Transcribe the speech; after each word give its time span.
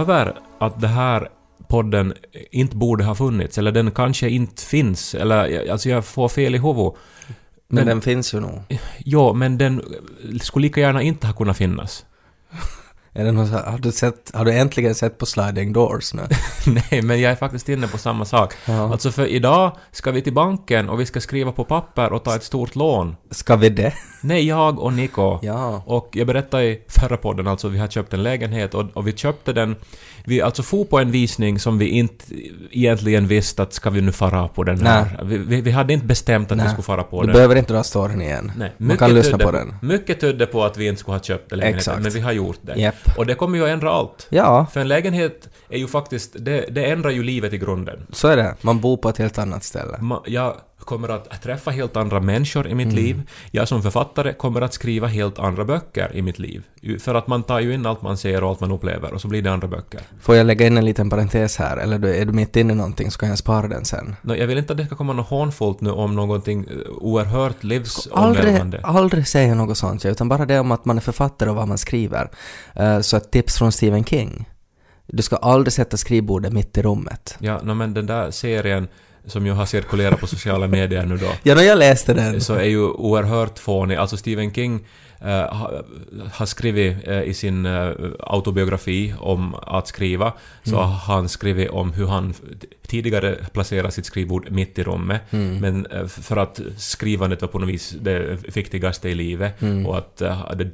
över 0.00 0.34
att 0.58 0.80
det 0.80 0.88
här 0.88 1.28
podden 1.68 2.14
inte 2.50 2.76
borde 2.76 3.04
ha 3.04 3.14
funnits, 3.14 3.58
eller 3.58 3.72
den 3.72 3.90
kanske 3.90 4.28
inte 4.28 4.62
finns, 4.62 5.14
eller 5.14 5.70
alltså 5.70 5.88
jag 5.88 6.04
får 6.04 6.28
fel 6.28 6.54
i 6.54 6.58
huvudet. 6.58 6.94
Men, 7.26 7.34
Men- 7.68 7.86
den 7.86 8.00
finns 8.00 8.34
ju 8.34 8.40
nog. 8.40 8.60
Ja, 8.98 9.32
men 9.32 9.58
den 9.58 9.82
skulle 10.40 10.62
lika 10.62 10.80
gärna 10.80 11.02
inte 11.02 11.26
ha 11.26 11.34
kunnat 11.34 11.56
finnas. 11.56 12.04
Är 13.12 13.24
det 13.24 13.32
någon, 13.32 13.48
har, 13.48 13.78
du 13.78 13.92
sett, 13.92 14.30
har 14.34 14.44
du 14.44 14.52
äntligen 14.52 14.94
sett 14.94 15.18
på 15.18 15.26
Sliding 15.26 15.72
Doors 15.72 16.14
nu? 16.14 16.22
Nej, 16.90 17.02
men 17.02 17.20
jag 17.20 17.32
är 17.32 17.36
faktiskt 17.36 17.68
inne 17.68 17.88
på 17.88 17.98
samma 17.98 18.24
sak. 18.24 18.54
Ja. 18.66 18.92
Alltså 18.92 19.10
för 19.10 19.26
idag 19.26 19.76
ska 19.92 20.10
vi 20.10 20.22
till 20.22 20.32
banken 20.34 20.88
och 20.88 21.00
vi 21.00 21.06
ska 21.06 21.20
skriva 21.20 21.52
på 21.52 21.64
papper 21.64 22.12
och 22.12 22.24
ta 22.24 22.34
ett 22.36 22.44
stort 22.44 22.74
lån. 22.76 23.16
Ska 23.30 23.56
vi 23.56 23.68
det? 23.68 23.92
Nej, 24.22 24.46
jag 24.48 24.78
och 24.80 24.92
Niko. 24.92 25.38
Ja. 25.42 25.82
Och 25.86 26.08
jag 26.12 26.26
berättade 26.26 26.64
i 26.64 26.80
förra 26.88 27.16
podden, 27.16 27.46
alltså 27.46 27.68
vi 27.68 27.78
har 27.78 27.88
köpt 27.88 28.12
en 28.14 28.22
lägenhet 28.22 28.74
och, 28.74 28.84
och 28.94 29.06
vi 29.06 29.12
köpte 29.12 29.52
den... 29.52 29.76
Vi 30.24 30.42
alltså 30.42 30.62
for 30.62 30.84
på 30.84 30.98
en 30.98 31.10
visning 31.10 31.58
som 31.58 31.78
vi 31.78 31.88
inte 31.88 32.24
egentligen 32.70 33.26
visste 33.26 33.62
att 33.62 33.72
ska 33.72 33.90
vi 33.90 34.00
nu 34.00 34.12
fara 34.12 34.48
på 34.48 34.64
den 34.64 34.86
här. 34.86 35.20
Vi, 35.24 35.38
vi, 35.38 35.60
vi 35.60 35.70
hade 35.70 35.92
inte 35.92 36.06
bestämt 36.06 36.52
att 36.52 36.58
vi 36.58 36.62
Nej. 36.62 36.68
skulle 36.72 36.82
fara 36.82 37.02
på 37.02 37.20
Du 37.20 37.26
den. 37.26 37.34
behöver 37.34 37.56
inte 37.56 37.72
dra 37.72 37.82
storyn 37.82 38.20
igen. 38.20 38.52
Nej, 38.56 38.72
Man 38.76 38.96
kan 38.96 39.14
lyssna 39.14 39.32
tydde 39.32 39.44
på 39.44 39.50
den. 39.52 39.74
Mycket 39.82 40.20
tydde 40.20 40.46
på 40.46 40.64
att 40.64 40.76
vi 40.76 40.88
inte 40.88 41.00
skulle 41.00 41.14
ha 41.16 41.22
köpt 41.22 41.50
lägenheten, 41.52 41.78
Exakt. 41.78 42.02
men 42.02 42.12
vi 42.12 42.20
har 42.20 42.32
gjort 42.32 42.58
det. 42.62 42.74
Japp. 42.80 42.94
Och 43.18 43.26
det 43.26 43.34
kommer 43.34 43.58
ju 43.58 43.64
att 43.64 43.70
ändra 43.70 43.90
allt. 43.90 44.26
Ja, 44.30 44.66
För 44.72 44.80
en 44.80 44.88
lägenhet 44.88 45.48
är 45.70 45.78
ju 45.78 45.86
faktiskt, 45.86 46.36
det, 46.38 46.64
det 46.70 46.84
ändrar 46.90 47.10
ju 47.10 47.22
livet 47.22 47.52
i 47.52 47.58
grunden. 47.58 48.06
så 48.12 48.28
är 48.28 48.36
det. 48.36 48.54
Man 48.60 48.80
bor 48.80 48.96
på 48.96 49.08
ett 49.08 49.18
helt 49.18 49.38
annat 49.38 49.64
ställe. 49.64 49.96
Ma- 50.00 50.22
Jag 50.26 50.54
kommer 50.90 51.08
att 51.08 51.42
träffa 51.42 51.70
helt 51.70 51.96
andra 51.96 52.20
människor 52.20 52.66
i 52.68 52.74
mitt 52.74 52.86
Mm. 52.92 52.96
liv. 52.96 53.22
Jag 53.50 53.68
som 53.68 53.82
författare 53.82 54.32
kommer 54.32 54.60
att 54.60 54.74
skriva 54.74 55.06
helt 55.06 55.38
andra 55.38 55.64
böcker 55.64 56.10
i 56.14 56.22
mitt 56.22 56.38
liv. 56.38 56.62
För 57.00 57.14
att 57.14 57.26
man 57.26 57.42
tar 57.42 57.60
ju 57.60 57.74
in 57.74 57.86
allt 57.86 58.02
man 58.02 58.16
ser 58.16 58.42
och 58.44 58.50
allt 58.50 58.60
man 58.60 58.72
upplever 58.72 59.14
och 59.14 59.20
så 59.20 59.28
blir 59.28 59.42
det 59.42 59.52
andra 59.52 59.68
böcker. 59.68 60.00
Får 60.20 60.36
jag 60.36 60.46
lägga 60.46 60.66
in 60.66 60.76
en 60.78 60.84
liten 60.84 61.10
parentes 61.10 61.56
här? 61.56 61.76
Eller 61.76 62.06
är 62.06 62.24
du 62.24 62.32
mitt 62.32 62.56
inne 62.56 62.72
i 62.72 62.76
någonting 62.76 63.10
så 63.10 63.18
kan 63.18 63.28
jag 63.28 63.38
spara 63.38 63.68
den 63.68 63.84
sen. 63.84 64.16
Nå, 64.22 64.34
jag 64.36 64.46
vill 64.46 64.58
inte 64.58 64.72
att 64.72 64.76
det 64.76 64.86
ska 64.86 64.96
komma 64.96 65.12
något 65.12 65.28
hånfullt 65.28 65.80
nu 65.80 65.90
om 65.90 66.14
någonting 66.16 66.64
eh, 66.70 66.90
oerhört 66.98 67.52
Aldrig, 67.62 67.68
livsomvälvande. 67.78 68.80
aldrig 68.84 69.26
säga 69.28 69.54
något 69.54 69.78
sånt, 69.78 70.04
utan 70.04 70.28
bara 70.28 70.46
det 70.46 70.58
om 70.60 70.72
att 70.72 70.84
man 70.84 70.96
är 70.96 71.00
författare 71.00 71.50
och 71.50 71.56
vad 71.56 71.68
man 71.68 71.78
skriver. 71.78 72.30
Eh, 72.74 73.00
Så 73.00 73.16
ett 73.16 73.30
tips 73.30 73.58
från 73.58 73.72
Stephen 73.72 74.04
King. 74.04 74.48
Du 75.06 75.22
ska 75.22 75.36
aldrig 75.36 75.72
sätta 75.72 75.96
skrivbordet 75.96 76.52
mitt 76.52 76.78
i 76.78 76.82
rummet. 76.82 77.36
Ja, 77.38 77.60
no, 77.62 77.74
men 77.74 77.94
den 77.94 78.06
där 78.06 78.30
serien 78.30 78.88
som 79.26 79.46
ju 79.46 79.52
har 79.52 79.66
cirkulerat 79.66 80.20
på 80.20 80.26
sociala 80.26 80.66
medier 80.68 81.06
nu 81.06 81.16
då, 81.16 81.26
Ja, 81.42 81.54
när 81.54 81.62
jag 81.62 81.78
läste 81.78 82.14
den. 82.14 82.40
så 82.40 82.54
är 82.54 82.64
ju 82.64 82.82
oerhört 82.84 83.58
fånig. 83.58 83.96
Alltså 83.96 84.16
Stephen 84.16 84.54
King 84.54 84.86
eh, 85.20 85.28
har, 85.28 85.84
har 86.32 86.46
skrivit 86.46 87.08
eh, 87.08 87.22
i 87.22 87.34
sin 87.34 87.66
eh, 87.66 87.90
autobiografi 88.20 89.14
om 89.20 89.54
att 89.54 89.88
skriva, 89.88 90.32
så 90.64 90.70
Mm. 90.76 90.80
har 90.82 91.14
han 91.14 91.28
skrivit 91.28 91.70
om 91.70 91.92
hur 91.92 92.06
han 92.06 92.34
tidigare 92.86 93.36
placerade 93.52 93.90
sitt 93.92 94.06
skrivbord 94.06 94.50
mitt 94.50 94.78
i 94.78 94.82
rummet, 94.82 95.20
Mm. 95.30 95.56
men 95.58 96.08
för 96.08 96.36
att 96.36 96.60
skrivandet 96.76 97.40
var 97.42 97.48
på 97.48 97.58
något 97.58 97.68
vis 97.68 97.94
det 98.00 98.38
viktigaste 98.56 99.08
i 99.08 99.14
livet 99.14 99.62
Mm. 99.62 99.86
och 99.86 99.98
att 99.98 100.16
det, 100.16 100.70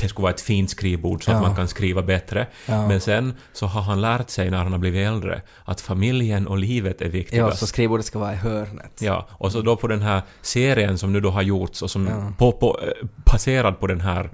det 0.00 0.08
skulle 0.08 0.22
vara 0.22 0.32
ett 0.34 0.40
fint 0.40 0.70
skrivbord 0.70 1.24
så 1.24 1.30
Ja. 1.30 1.36
att 1.36 1.42
man 1.42 1.56
kan 1.56 1.68
skriva 1.68 2.02
bättre. 2.02 2.46
Ja. 2.66 2.88
Men 2.88 3.00
sen 3.00 3.34
så 3.52 3.66
har 3.66 3.82
han 3.82 4.00
lärt 4.00 4.30
sig 4.30 4.50
när 4.50 4.58
han 4.58 4.72
har 4.72 4.78
blivit 4.78 5.06
äldre 5.06 5.42
att 5.64 5.80
familjen 5.80 6.46
och 6.46 6.58
livet 6.58 7.00
är 7.00 7.04
Ja, 7.04 7.10
viktigast. 7.10 7.58
så 7.58 7.66
skrivbordet 7.66 8.06
ska 8.06 8.18
vara 8.18 8.32
i 8.32 8.36
hörnet. 8.36 8.98
Ja, 9.00 9.28
och 9.30 9.52
så 9.52 9.60
då 9.62 9.76
på 9.76 9.86
den 9.86 10.02
här 10.02 10.22
serien 10.42 10.98
som 10.98 11.12
nu 11.12 11.20
då 11.20 11.30
har 11.30 11.42
gjorts 11.42 11.82
och 11.82 11.90
som 11.90 12.06
Ja. 12.06 12.32
på, 12.38 12.52
på, 12.52 12.80
eh, 12.82 13.06
baserad 13.32 13.80
på 13.80 13.86
den 13.86 14.00
här 14.00 14.30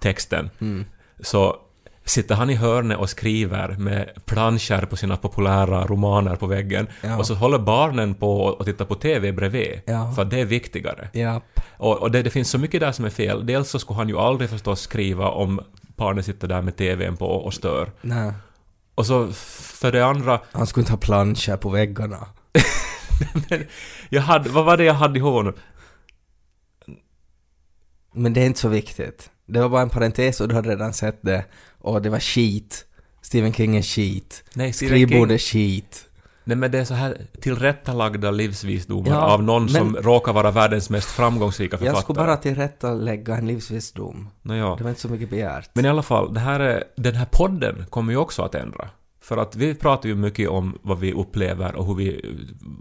texten 0.00 0.50
Mm. 0.60 0.84
så 1.20 1.56
sitter 2.04 2.34
han 2.34 2.50
i 2.50 2.54
hörnet 2.54 2.98
och 2.98 3.10
skriver 3.10 3.68
med 3.78 4.10
planscher 4.24 4.86
på 4.86 4.96
sina 4.96 5.16
populära 5.16 5.86
romaner 5.86 6.36
på 6.36 6.46
väggen 6.46 6.86
Ja. 7.02 7.18
och 7.18 7.26
så 7.26 7.34
håller 7.34 7.58
barnen 7.58 8.14
på 8.14 8.40
och 8.44 8.64
tittar 8.64 8.84
på 8.84 8.94
TV 8.94 9.32
bredvid 9.32 9.80
Ja. 9.86 10.12
för 10.14 10.22
att 10.22 10.30
det 10.30 10.40
är 10.40 10.44
viktigare. 10.44 11.08
Ja. 11.12 11.40
Och, 11.76 12.02
och 12.02 12.10
det, 12.10 12.22
det 12.22 12.30
finns 12.30 12.50
så 12.50 12.58
mycket 12.58 12.80
där 12.80 12.92
som 12.92 13.04
är 13.04 13.10
fel. 13.10 13.46
Dels 13.46 13.70
så 13.70 13.78
skulle 13.78 13.96
han 13.96 14.08
ju 14.08 14.18
aldrig 14.18 14.50
förstås 14.50 14.80
skriva 14.80 15.28
om 15.28 15.60
barnen 15.96 16.24
sitter 16.24 16.48
där 16.48 16.62
med 16.62 16.76
TVn 16.76 17.16
på 17.16 17.26
och 17.26 17.54
stör. 17.54 17.90
Nej. 18.00 18.32
Och 18.94 19.06
så 19.06 19.32
för 19.32 19.92
det 19.92 20.06
andra 20.06 20.40
Han 20.52 20.66
skulle 20.66 20.82
inte 20.82 20.92
ha 20.92 20.98
planscher 20.98 21.56
på 21.56 21.68
väggarna. 21.68 22.26
Men 23.50 23.64
jag 24.08 24.22
hade, 24.22 24.48
vad 24.50 24.64
var 24.64 24.76
det 24.76 24.84
jag 24.84 24.94
hade 24.94 25.18
i 25.18 25.22
huvudet? 25.22 25.54
Men 28.12 28.32
det 28.32 28.40
är 28.42 28.46
inte 28.46 28.60
så 28.60 28.68
viktigt. 28.68 29.30
Det 29.46 29.60
var 29.60 29.68
bara 29.68 29.82
en 29.82 29.90
parentes 29.90 30.40
och 30.40 30.48
du 30.48 30.54
hade 30.54 30.70
redan 30.70 30.92
sett 30.92 31.18
det. 31.22 31.44
Och 31.78 32.02
det 32.02 32.10
var 32.10 32.20
skit. 32.20 32.86
Stephen 33.22 33.52
King 33.52 33.76
är 33.76 33.82
skit. 33.82 34.44
Nej, 34.54 34.72
Skrivbord 34.72 35.30
är 35.30 35.38
skit. 35.38 36.04
Nej 36.46 36.56
men 36.56 36.70
det 36.70 36.78
är 36.78 36.84
så 36.84 36.94
här 36.94 37.16
tillrättalagda 37.40 38.30
livsvisdomar 38.30 39.10
Ja, 39.10 39.20
av 39.20 39.42
någon 39.42 39.62
men- 39.64 39.72
som 39.74 39.96
råkar 39.96 40.32
vara 40.32 40.50
världens 40.50 40.90
mest 40.90 41.08
framgångsrika 41.10 41.78
författare. 41.78 41.96
Jag 41.96 42.02
skulle 42.02 42.16
bara 42.16 42.36
tillrättalägga 42.36 43.36
en 43.36 43.46
livsvisdom. 43.46 44.28
Nå, 44.42 44.54
ja. 44.54 44.74
Det 44.78 44.84
var 44.84 44.90
inte 44.90 45.00
så 45.02 45.08
mycket 45.08 45.30
begärt. 45.30 45.70
Men 45.74 45.84
i 45.84 45.88
alla 45.88 46.02
fall, 46.02 46.34
det 46.34 46.40
här 46.40 46.60
är, 46.60 46.84
den 46.96 47.14
här 47.14 47.26
podden 47.32 47.86
kommer 47.90 48.12
ju 48.12 48.18
också 48.18 48.42
att 48.42 48.54
ändra. 48.54 48.88
För 49.24 49.36
att 49.36 49.56
vi 49.56 49.74
pratar 49.74 50.08
ju 50.08 50.14
mycket 50.14 50.48
om 50.48 50.78
vad 50.82 50.98
vi 50.98 51.12
upplever 51.12 51.74
och 51.76 51.86
hur 51.86 51.94
vi... 51.94 52.34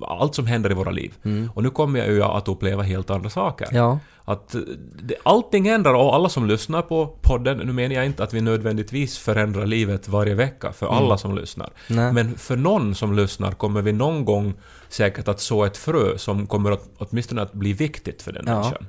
Allt 0.08 0.36
som 0.36 0.48
händer 0.48 0.72
i 0.72 0.74
våra 0.74 0.92
liv. 0.92 1.14
Och 1.54 1.64
nu 1.64 1.70
kommer 1.70 2.00
jag 2.00 2.08
ju 2.08 2.24
att 2.24 2.48
uppleva 2.48 2.84
helt 2.84 3.10
andra 3.10 3.30
saker. 3.30 3.66
Mm. 3.66 3.78
Ja. 3.78 4.00
Att 4.26 4.56
eh, 4.56 4.62
det, 5.02 5.16
allting 5.24 5.68
ändrar 5.68 5.94
och 5.94 6.16
alla 6.16 6.30
som 6.30 6.48
lyssnar 6.48 6.82
på 6.82 7.08
podden, 7.22 7.58
nu 7.58 7.74
menar 7.74 7.96
jag 7.96 8.06
inte 8.06 8.24
att 8.24 8.34
vi 8.34 8.42
nödvändigtvis 8.42 9.18
förändrar 9.18 9.66
livet 9.66 10.08
varje 10.08 10.34
vecka 10.34 10.72
för 10.72 10.88
alla 10.88 11.18
som 11.18 11.36
lyssnar. 11.36 11.70
Mm. 11.90 12.04
Nej. 12.04 12.14
Men 12.14 12.38
för 12.38 12.56
någon 12.56 12.96
som 12.96 13.16
lyssnar 13.16 13.52
kommer 13.52 13.82
vi 13.82 13.92
någon 13.92 14.26
gång 14.26 14.54
säkert 14.90 15.28
att 15.28 15.40
så 15.40 15.64
ett 15.66 15.78
frö 15.78 16.18
som 16.18 16.48
kommer 16.48 16.72
att 16.72 16.90
åtminstone 16.98 17.42
att 17.42 17.54
bli 17.54 17.74
viktigt 17.74 18.22
för 18.22 18.32
den 18.32 18.44
Ja. 18.48 18.54
människan. 18.54 18.86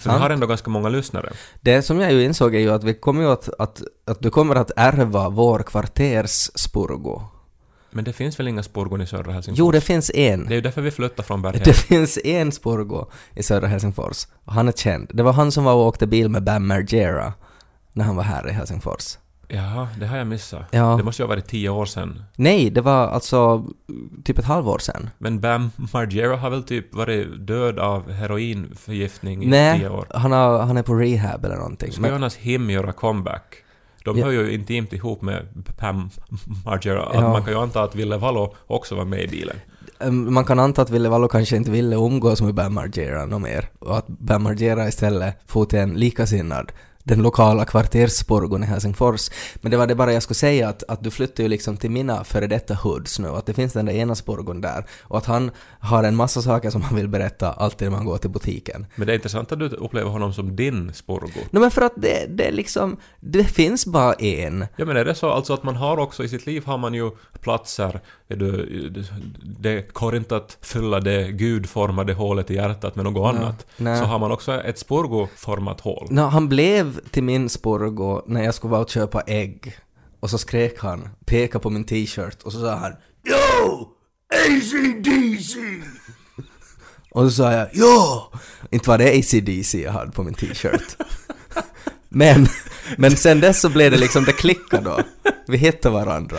För 0.00 0.10
vi 0.10 0.18
har 0.18 0.30
ändå 0.30 0.46
ganska 0.46 0.70
många 0.70 0.88
lyssnare. 0.88 1.32
Det 1.60 1.82
som 1.82 2.00
jag 2.00 2.12
ju 2.12 2.24
insåg 2.24 2.54
är 2.54 2.58
ju 2.58 2.70
att 2.70 2.84
vi 2.84 2.94
kommer 2.94 3.22
ju 3.22 3.30
att, 3.30 3.48
att, 3.58 3.82
att 4.06 4.20
du 4.20 4.30
kommer 4.30 4.56
att 4.56 4.70
ärva 4.76 5.28
vår 5.28 5.62
kvarters 5.62 6.50
spurgo. 6.54 7.22
Men 7.90 8.04
det 8.04 8.12
finns 8.12 8.38
väl 8.38 8.48
inga 8.48 8.62
spurgon 8.62 9.00
i 9.00 9.06
södra 9.06 9.32
Helsingfors? 9.32 9.58
Jo, 9.58 9.70
det 9.70 9.80
finns 9.80 10.10
en. 10.14 10.46
Det 10.46 10.52
är 10.52 10.54
ju 10.54 10.60
därför 10.60 10.82
vi 10.82 10.90
flyttar 10.90 11.22
från 11.22 11.42
Berghem. 11.42 11.62
Det 11.64 11.72
finns 11.72 12.18
en 12.24 12.52
spurgo 12.52 13.06
i 13.34 13.42
södra 13.42 13.68
Helsingfors. 13.68 14.26
Och 14.44 14.52
han 14.52 14.68
är 14.68 14.72
känd. 14.72 15.10
Det 15.14 15.22
var 15.22 15.32
han 15.32 15.52
som 15.52 15.64
var 15.64 15.74
och 15.74 15.86
åkte 15.86 16.06
bil 16.06 16.28
med 16.28 16.42
Bam 16.42 16.66
Margera 16.66 17.32
när 17.92 18.04
han 18.04 18.16
var 18.16 18.22
här 18.22 18.48
i 18.48 18.52
Helsingfors. 18.52 19.16
Jaha, 19.52 19.88
det 20.00 20.06
har 20.06 20.16
jag 20.16 20.26
missat. 20.26 20.64
Ja. 20.70 20.94
Det 20.96 21.02
måste 21.02 21.22
ju 21.22 21.26
ha 21.26 21.28
varit 21.34 21.46
tio 21.46 21.68
år 21.68 21.86
sedan. 21.86 22.22
Nej, 22.36 22.70
det 22.70 22.80
var 22.80 23.06
alltså 23.08 23.64
typ 24.24 24.38
ett 24.38 24.44
halvår 24.44 24.78
sedan. 24.78 25.10
Men 25.18 25.40
Bam 25.40 25.70
Margera 25.92 26.36
har 26.36 26.50
väl 26.50 26.62
typ 26.62 26.94
varit 26.94 27.46
död 27.46 27.78
av 27.78 28.10
heroinförgiftning 28.12 29.44
i 29.44 29.46
Nej, 29.46 29.78
tio 29.78 29.88
år? 29.88 30.06
han, 30.10 30.32
har, 30.32 30.58
han 30.62 30.76
är 30.76 30.82
på 30.82 30.94
rehab 30.94 31.44
eller 31.44 31.56
någonting. 31.56 31.92
Ska 31.92 32.00
Men, 32.02 32.10
Jonas 32.12 32.36
Him 32.36 32.70
göra 32.70 32.92
comeback? 32.92 33.54
De 34.04 34.18
Ja. 34.18 34.24
hör 34.24 34.32
ju 34.32 34.52
intimt 34.54 34.92
ihop 34.92 35.22
med 35.22 35.46
Pam 35.78 36.10
Margera. 36.64 37.08
Ja. 37.14 37.20
Man 37.20 37.42
kan 37.44 37.52
ju 37.52 37.58
anta 37.60 37.82
att 37.82 37.94
Ville 37.94 38.16
Valo 38.16 38.54
också 38.66 38.94
var 38.94 39.04
med 39.04 39.20
i 39.22 39.28
bilen. 39.28 39.56
man 40.32 40.44
kan 40.44 40.58
anta 40.58 40.82
att 40.82 40.90
Ville 40.90 41.08
Vallo 41.08 41.28
kanske 41.28 41.56
inte 41.56 41.70
ville 41.70 41.96
umgås 41.96 42.42
med 42.42 42.54
Bam 42.54 42.74
Margera 42.74 43.26
något 43.26 43.42
mer. 43.42 43.68
Och 43.78 43.98
att 43.98 44.06
Bam 44.08 44.42
Margera 44.42 44.88
istället 44.88 45.36
får 45.46 45.64
till 45.64 45.78
en 45.78 45.94
likasinnad 45.94 46.72
den 47.10 47.22
lokala 47.22 47.64
kvartersspurgon 47.64 48.62
i 48.62 48.66
Helsingfors. 48.66 49.30
Men 49.54 49.70
det 49.70 49.76
var 49.76 49.86
det 49.86 49.94
bara 49.94 50.12
jag 50.12 50.22
skulle 50.22 50.34
säga 50.34 50.68
att, 50.68 50.82
att 50.88 51.04
du 51.04 51.10
flyttar 51.10 51.42
ju 51.42 51.48
liksom 51.48 51.76
till 51.76 51.90
mina 51.90 52.24
före 52.24 52.46
detta 52.46 52.74
hoods 52.74 53.18
nu, 53.18 53.28
att 53.28 53.46
det 53.46 53.54
finns 53.54 53.72
den 53.72 53.86
där 53.86 53.92
ena 53.92 54.14
spurgon 54.14 54.60
där. 54.60 54.84
Och 55.02 55.18
att 55.18 55.26
han 55.26 55.50
har 55.80 56.04
en 56.04 56.16
massa 56.16 56.42
saker 56.42 56.70
som 56.70 56.82
han 56.82 56.96
vill 56.96 57.08
berätta 57.08 57.52
alltid 57.52 57.90
när 57.90 57.96
man 57.96 58.06
går 58.06 58.18
till 58.18 58.30
butiken. 58.30 58.86
Men 58.94 59.06
det 59.06 59.12
är 59.12 59.14
intressant 59.14 59.52
att 59.52 59.58
du 59.58 59.66
upplever 59.66 60.10
honom 60.10 60.32
som 60.32 60.56
din 60.56 60.94
Sporgo. 60.94 61.40
Nej 61.50 61.60
men 61.60 61.70
för 61.70 61.82
att 61.82 61.92
det, 61.96 62.26
det 62.28 62.50
liksom, 62.50 62.96
det 63.20 63.44
finns 63.44 63.86
bara 63.86 64.12
en. 64.12 64.66
Ja 64.76 64.84
men 64.84 64.96
är 64.96 65.04
det 65.04 65.14
så 65.14 65.30
alltså 65.30 65.54
att 65.54 65.62
man 65.62 65.76
har 65.76 65.98
också 65.98 66.24
i 66.24 66.28
sitt 66.28 66.46
liv 66.46 66.64
har 66.66 66.78
man 66.78 66.94
ju 66.94 67.10
platser, 67.40 68.00
du, 68.28 68.90
det 69.60 69.92
går 69.92 70.16
inte 70.16 70.36
att 70.36 70.58
fylla 70.60 71.00
det 71.00 71.32
gudformade 71.32 72.14
hålet 72.14 72.50
i 72.50 72.54
hjärtat 72.54 72.96
med 72.96 73.04
något 73.04 73.34
annat. 73.34 73.66
nej. 73.76 73.98
Så 73.98 74.04
har 74.04 74.18
man 74.18 74.32
också 74.32 74.52
ett 74.52 74.78
Sporgo-format 74.78 75.80
hål. 75.80 76.06
Nå, 76.10 76.26
han 76.26 76.48
blev 76.48 76.99
till 77.10 77.22
min 77.22 77.48
och 77.98 78.30
när 78.30 78.44
jag 78.44 78.54
skulle 78.54 78.70
vara 78.70 78.80
och 78.80 78.90
köpa 78.90 79.20
ägg. 79.20 79.76
Och 80.20 80.30
så 80.30 80.38
skrek 80.38 80.78
han, 80.78 81.08
pekade 81.26 81.62
på 81.62 81.70
min 81.70 81.84
t-shirt 81.84 82.42
och 82.42 82.52
så 82.52 82.60
sa 82.60 82.74
han 82.74 82.92
Yo! 83.24 83.88
ACDC! 84.34 85.58
och 87.10 87.22
så 87.22 87.30
sa 87.30 87.52
jag 87.52 87.68
Ja! 87.72 88.32
Inte 88.70 88.88
var 88.88 88.98
det 88.98 89.18
ACDC 89.18 89.82
jag 89.82 89.92
hade 89.92 90.12
på 90.12 90.22
min 90.22 90.34
t-shirt. 90.34 90.96
men, 92.08 92.46
men 92.96 93.16
sen 93.16 93.40
dess 93.40 93.60
så 93.60 93.68
blev 93.68 93.90
det 93.90 93.98
liksom, 93.98 94.24
det 94.24 94.32
klickade 94.32 94.84
då. 94.84 95.00
Vi 95.46 95.56
hittade 95.56 95.94
varandra. 95.94 96.38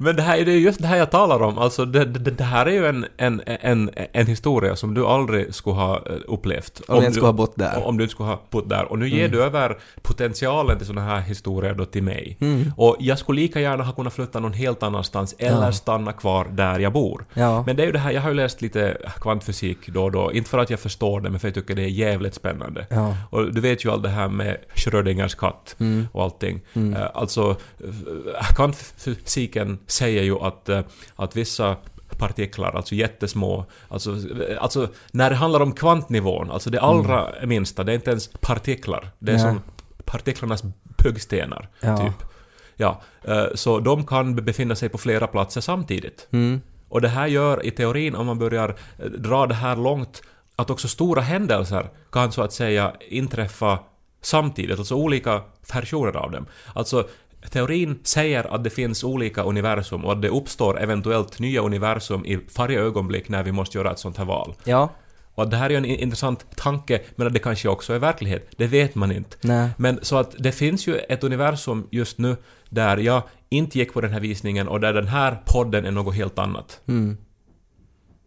Men 0.00 0.16
det 0.16 0.22
här 0.22 0.38
är 0.38 0.42
just 0.46 0.80
det 0.82 0.86
här 0.86 0.96
jag 0.96 1.10
talar 1.10 1.42
om. 1.42 1.58
Alltså 1.58 1.84
det, 1.84 2.04
det, 2.04 2.30
det 2.30 2.44
här 2.44 2.66
är 2.66 2.70
ju 2.70 2.86
en, 2.86 3.06
en, 3.16 3.42
en, 3.46 3.90
en 4.12 4.26
historia 4.26 4.76
som 4.76 4.94
du 4.94 5.06
aldrig 5.06 5.54
skulle 5.54 5.76
ha 5.76 5.96
eh, 5.96 6.12
upplevt. 6.28 6.80
Om 6.88 6.96
inte 6.96 7.08
du- 7.08 7.12
skulle 7.12 7.26
ha 7.26 7.32
bott 7.32 7.56
där. 7.56 7.86
Om 7.86 7.96
du 7.96 8.04
inte 8.04 8.12
skulle 8.12 8.28
ha 8.28 8.40
bott 8.50 8.68
där. 8.68 8.84
Och 8.84 8.98
nu 8.98 9.08
ger 9.08 9.28
du 9.28 9.42
över 9.42 9.78
potentialen 10.02 10.78
till 10.78 10.86
sådana 10.86 11.08
här 11.08 11.20
historier 11.20 11.74
då 11.74 11.84
till 11.84 12.02
mig. 12.02 12.36
Mm. 12.40 12.72
Och 12.76 12.96
jag 13.00 13.18
skulle 13.18 13.40
lika 13.40 13.60
gärna 13.60 13.84
ha 13.84 13.92
kunnat 13.92 14.12
flytta 14.12 14.40
någon 14.40 14.52
helt 14.52 14.82
annanstans 14.82 15.34
eller 15.38 15.64
Ja. 15.64 15.72
stanna 15.72 16.12
kvar 16.12 16.46
där 16.52 16.78
jag 16.78 16.92
bor. 16.92 17.24
Ja. 17.34 17.62
Men 17.66 17.76
det 17.76 17.82
är 17.82 17.86
ju 17.86 17.92
det 17.92 17.98
här, 17.98 18.10
jag 18.10 18.20
har 18.20 18.28
ju 18.30 18.36
läst 18.36 18.62
lite 18.62 18.96
kvantfysik 19.20 19.78
då 19.88 20.04
och 20.04 20.12
då. 20.12 20.32
Inte 20.32 20.50
för 20.50 20.58
att 20.58 20.70
jag 20.70 20.80
förstår 20.80 21.20
det, 21.20 21.30
men 21.30 21.40
för 21.40 21.48
att 21.48 21.56
jag 21.56 21.64
tycker 21.66 21.74
det 21.76 21.82
är 21.84 21.88
jävligt 21.88 22.34
spännande. 22.34 22.86
Ja. 22.90 23.16
Och 23.30 23.54
du 23.54 23.60
vet 23.60 23.84
ju 23.84 23.90
allt 23.90 24.02
det 24.02 24.08
här 24.08 24.28
med 24.28 24.56
Schrödingers 24.74 25.34
katt 25.34 25.76
Mm. 25.80 26.06
och 26.12 26.22
allting. 26.22 26.60
Eh, 26.74 27.06
Alltså, 27.14 27.50
eh, 27.84 28.54
kvantfysiken 28.56 29.78
säger 29.90 30.22
ju 30.22 30.38
att, 30.38 30.68
eh, 30.68 30.80
att 31.16 31.36
vissa 31.36 31.76
partiklar, 32.18 32.72
alltså 32.72 32.94
jättesmå, 32.94 33.64
alltså, 33.88 34.10
eh, 34.42 34.62
alltså 34.62 34.88
när 35.12 35.30
det 35.30 35.36
handlar 35.36 35.60
om 35.60 35.72
kvantnivån, 35.72 36.50
alltså 36.50 36.70
det 36.70 36.80
allra 36.80 37.28
minsta, 37.46 37.84
det 37.84 37.92
är 37.92 37.94
inte 37.94 38.10
ens 38.10 38.28
partiklar. 38.40 39.10
Det 39.18 39.32
är 39.32 39.36
Nej. 39.36 39.42
som 39.44 39.62
partiklarnas 40.04 40.62
byggstenar, 41.04 41.68
Ja. 41.80 41.96
typ. 41.96 42.28
Ja, 42.76 43.00
eh, 43.24 43.44
så 43.54 43.78
de 43.80 44.06
kan 44.06 44.36
befinna 44.36 44.74
sig 44.74 44.88
på 44.88 44.98
flera 44.98 45.26
platser 45.26 45.60
samtidigt. 45.60 46.28
Mm. 46.32 46.60
Och 46.88 47.00
det 47.00 47.08
här 47.08 47.26
gör 47.26 47.66
i 47.66 47.70
teorin, 47.70 48.14
om 48.14 48.26
man 48.26 48.38
börjar 48.38 48.76
dra 49.18 49.46
det 49.46 49.54
här 49.54 49.76
långt, 49.76 50.22
att 50.56 50.70
också 50.70 50.88
stora 50.88 51.20
händelser 51.22 51.90
kan 52.12 52.32
så 52.32 52.42
att 52.42 52.52
säga 52.52 52.92
inträffa 53.08 53.78
samtidigt, 54.22 54.78
alltså 54.78 54.94
olika 54.94 55.42
versioner 55.74 56.16
av 56.16 56.30
dem. 56.30 56.46
Alltså, 56.74 57.08
teorin 57.48 57.98
säger 58.04 58.54
att 58.54 58.64
det 58.64 58.70
finns 58.70 59.04
olika 59.04 59.42
universum 59.42 60.04
och 60.04 60.12
att 60.12 60.22
det 60.22 60.28
uppstår 60.28 60.80
eventuellt 60.80 61.38
nya 61.38 61.60
universum 61.60 62.26
i 62.26 62.38
varje 62.56 62.80
ögonblick 62.80 63.28
när 63.28 63.42
vi 63.42 63.52
måste 63.52 63.78
göra 63.78 63.90
ett 63.90 63.98
sånt 63.98 64.16
här 64.16 64.24
val. 64.24 64.54
Ja. 64.64 64.88
Och 65.34 65.42
att 65.42 65.50
det 65.50 65.56
här 65.56 65.70
är 65.70 65.76
en 65.76 65.84
in- 65.84 66.00
intressant 66.00 66.56
tanke, 66.56 67.00
men 67.16 67.26
att 67.26 67.32
det 67.32 67.38
kanske 67.38 67.68
också 67.68 67.92
är 67.92 67.98
verklighet. 67.98 68.50
Det 68.56 68.66
vet 68.66 68.94
man 68.94 69.12
inte. 69.12 69.36
Nej. 69.40 69.68
Men 69.76 69.98
så 70.02 70.16
att 70.16 70.34
det 70.38 70.52
finns 70.52 70.86
ju 70.86 70.96
ett 70.96 71.24
universum 71.24 71.86
just 71.90 72.18
nu 72.18 72.36
där 72.68 72.96
jag 72.96 73.22
inte 73.48 73.78
gick 73.78 73.92
på 73.92 74.00
den 74.00 74.12
här 74.12 74.20
visningen 74.20 74.68
och 74.68 74.80
där 74.80 74.92
den 74.92 75.08
här 75.08 75.42
podden 75.46 75.86
är 75.86 75.90
något 75.90 76.14
helt 76.14 76.38
annat. 76.38 76.80
Mm. 76.86 77.16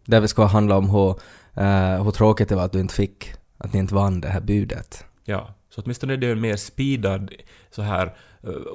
Där 0.04 0.20
vi 0.20 0.28
ska 0.28 0.44
handla 0.44 0.76
om 0.76 0.90
hur, 0.90 1.10
eh, 1.54 2.04
hur 2.04 2.10
tråkigt 2.10 2.48
det 2.48 2.56
var 2.56 2.64
att 2.64 2.72
du 2.72 2.80
inte 2.80 2.94
fick, 2.94 3.32
att 3.58 3.72
ni 3.72 3.78
inte 3.78 3.94
vann 3.94 4.20
det 4.20 4.28
här 4.28 4.40
budet. 4.40 5.04
Ja, 5.24 5.54
så 5.70 5.82
åtminstone 5.82 6.12
är 6.12 6.16
det 6.16 6.30
en 6.30 6.40
mer 6.40 6.56
speedad, 6.56 7.30
så 7.70 7.82
här 7.82 8.06
uh, 8.06 8.12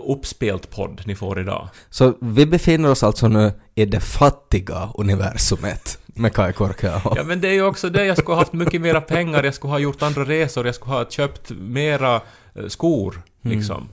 uppspelt 0.07 0.69
podd 0.69 1.01
ni 1.05 1.15
får 1.15 1.39
idag. 1.39 1.69
Så 1.89 2.13
vi 2.21 2.45
befinner 2.45 2.89
oss 2.91 3.03
alltså 3.03 3.27
nu 3.27 3.51
i 3.75 3.85
det 3.85 3.99
fattiga 3.99 4.89
universumet 4.95 5.97
med 6.05 6.33
Kai 6.33 6.53
Korkeaho. 6.53 7.13
Ja 7.15 7.23
men 7.23 7.41
det 7.41 7.47
är 7.47 7.53
ju 7.53 7.63
också 7.63 7.89
det, 7.89 8.05
jag 8.05 8.17
skulle 8.17 8.35
ha 8.35 8.41
haft 8.41 8.53
mycket 8.53 8.81
mera 8.81 9.01
pengar, 9.01 9.43
jag 9.43 9.53
skulle 9.53 9.71
ha 9.71 9.79
gjort 9.79 10.01
andra 10.01 10.25
resor, 10.25 10.65
jag 10.65 10.75
skulle 10.75 10.95
ha 10.95 11.05
köpt 11.05 11.49
mera 11.49 12.15
eh, 12.55 12.67
skor, 12.67 13.21
liksom. 13.41 13.89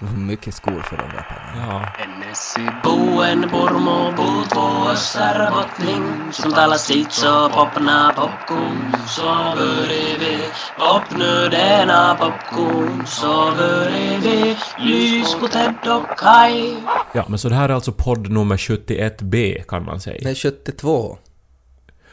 Mycket 0.00 0.54
skor 0.54 0.80
för 0.80 0.96
de 0.96 1.02
där 1.02 1.26
pengarna. 1.28 1.92
Ja. 1.96 2.04
Ennesi 2.04 2.70
buen 2.82 3.42
purmo 3.42 4.12
puutvo 4.16 4.90
össärbottning 4.90 6.32
Som 6.32 6.52
talar 6.52 6.76
sitt 6.76 7.12
så 7.12 7.48
popna 7.48 8.12
popcorn 8.16 8.96
Så 9.06 9.22
börjar 9.56 10.18
vi 10.18 10.38
popnödena 10.78 12.14
popcorn 12.14 13.06
Så 13.06 13.52
börjar 13.56 14.18
vi 14.18 14.56
lys 14.78 15.34
på 15.34 15.48
Ted 15.48 15.74
och 15.88 16.18
Kai 16.18 16.76
ja, 17.14 17.24
men 17.28 17.38
så 17.38 17.48
det 17.48 17.54
här 17.54 17.68
är 17.68 17.74
alltså 17.74 17.92
podd 17.92 18.30
nummer 18.30 18.56
71B 18.56 19.62
kan 19.62 19.84
man 19.84 20.00
säga. 20.00 20.18
Det 20.22 20.30
är 20.30 20.34
72. 20.34 21.18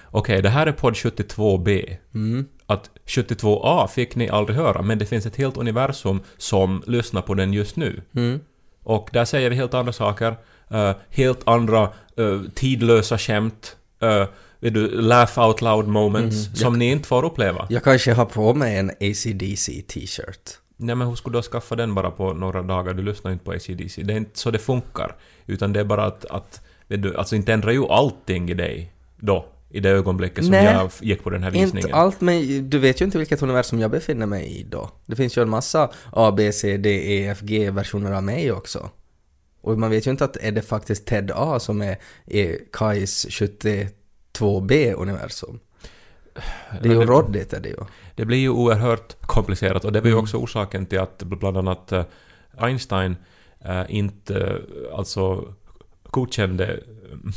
Okej, 0.05 0.41
det 0.41 0.49
här 0.49 0.67
är 0.67 0.71
podd 0.71 0.93
72B. 0.93 1.97
Mm. 2.13 2.45
Att 3.17 3.27
72A 3.27 3.87
fick 3.87 4.15
ni 4.15 4.29
aldrig 4.29 4.57
höra, 4.57 4.81
men 4.81 4.99
det 4.99 5.05
finns 5.05 5.25
ett 5.25 5.35
helt 5.35 5.57
universum 5.57 6.19
som 6.37 6.83
lyssnar 6.87 7.21
på 7.21 7.33
den 7.33 7.53
just 7.53 7.75
nu. 7.75 8.01
Mm. 8.15 8.39
Och 8.83 9.09
där 9.13 9.25
säger 9.25 9.49
vi 9.49 9.55
helt 9.55 9.73
andra 9.73 9.93
saker, 9.93 10.35
eh, 10.69 10.91
helt 11.09 11.47
andra 11.47 11.83
eh, 12.17 12.41
tidlösa 12.53 13.17
skämt, 13.17 13.75
uh, 14.03 14.25
du, 14.59 15.01
laugh 15.01 15.39
out 15.39 15.61
loud 15.61 15.87
moments, 15.87 16.59
som 16.59 16.79
ni 16.79 16.91
inte 16.91 17.07
får 17.07 17.25
uppleva. 17.25 17.67
Jag 17.69 17.83
kanske 17.83 18.13
har 18.13 18.25
på 18.25 18.53
mig 18.53 18.77
en 18.77 18.89
ACDC 18.89 19.81
t-shirt. 19.81 20.57
Nej 20.77 20.95
men 20.95 21.07
hur 21.07 21.15
skulle 21.15 21.37
du 21.37 21.41
skaffa 21.41 21.75
den 21.75 21.95
bara 21.95 22.11
på 22.11 22.33
några 22.33 22.61
dagar? 22.61 22.93
Du 22.93 23.03
lyssnar 23.03 23.31
inte 23.31 23.45
på 23.45 23.51
ACDC. 23.51 24.03
Det 24.03 24.13
är 24.13 24.17
inte 24.17 24.39
så 24.39 24.51
det 24.51 24.59
funkar. 24.59 25.15
Utan 25.45 25.73
det 25.73 25.79
är 25.79 25.83
bara 25.83 26.05
att, 26.05 26.25
att 26.25 26.61
du, 26.87 27.15
alltså 27.15 27.35
inte 27.35 27.53
ändrar 27.53 27.71
ju 27.71 27.85
allting 27.85 28.49
i 28.49 28.53
dig 28.53 28.93
då, 29.19 29.45
i 29.71 29.79
det 29.79 29.89
ögonblicket 29.89 30.43
som 30.43 30.51
Nej. 30.51 30.65
jag 30.65 30.91
gick 31.01 31.23
på 31.23 31.29
den 31.29 31.43
här 31.43 31.51
visningen. 31.51 31.77
Inte 31.77 31.95
allt, 31.95 32.21
men 32.21 32.69
du 32.69 32.79
vet 32.79 33.01
ju 33.01 33.05
inte 33.05 33.17
vilket 33.17 33.41
universum 33.41 33.79
jag 33.79 33.91
befinner 33.91 34.25
mig 34.25 34.59
i 34.59 34.63
då. 34.63 34.89
Det 35.05 35.15
finns 35.15 35.37
ju 35.37 35.41
en 35.41 35.49
massa 35.49 35.91
A, 36.11 36.33
B, 36.37 36.51
C, 36.51 36.77
D, 36.77 36.89
E, 36.89 37.27
F, 37.27 37.39
G-versioner 37.41 38.11
av 38.11 38.23
mig 38.23 38.51
också. 38.51 38.89
Och 39.61 39.79
man 39.79 39.89
vet 39.89 40.07
ju 40.07 40.11
inte 40.11 40.25
att 40.25 40.37
är 40.37 40.51
det 40.51 40.61
faktiskt 40.61 41.05
Ted 41.05 41.31
A 41.35 41.59
som 41.59 41.81
är, 41.81 41.97
är 42.25 42.57
Kais 42.71 43.27
72B-universum. 43.27 45.59
Det 46.81 46.89
är 46.89 46.93
ju 46.93 47.05
råddigt 47.05 47.53
är 47.53 47.59
det 47.59 47.69
ju. 47.69 47.77
Det 48.15 48.25
blir 48.25 48.37
ju 48.37 48.49
oerhört 48.49 49.15
komplicerat 49.21 49.85
och 49.85 49.91
det 49.91 50.01
var 50.01 50.07
ju 50.07 50.15
också 50.15 50.37
orsaken 50.37 50.85
till 50.85 50.99
att 50.99 51.23
bland 51.23 51.57
annat 51.57 51.91
eh, 51.91 52.03
Einstein 52.57 53.15
eh, 53.65 53.83
inte 53.89 54.61
alltså 54.93 55.53
godkände 56.11 56.79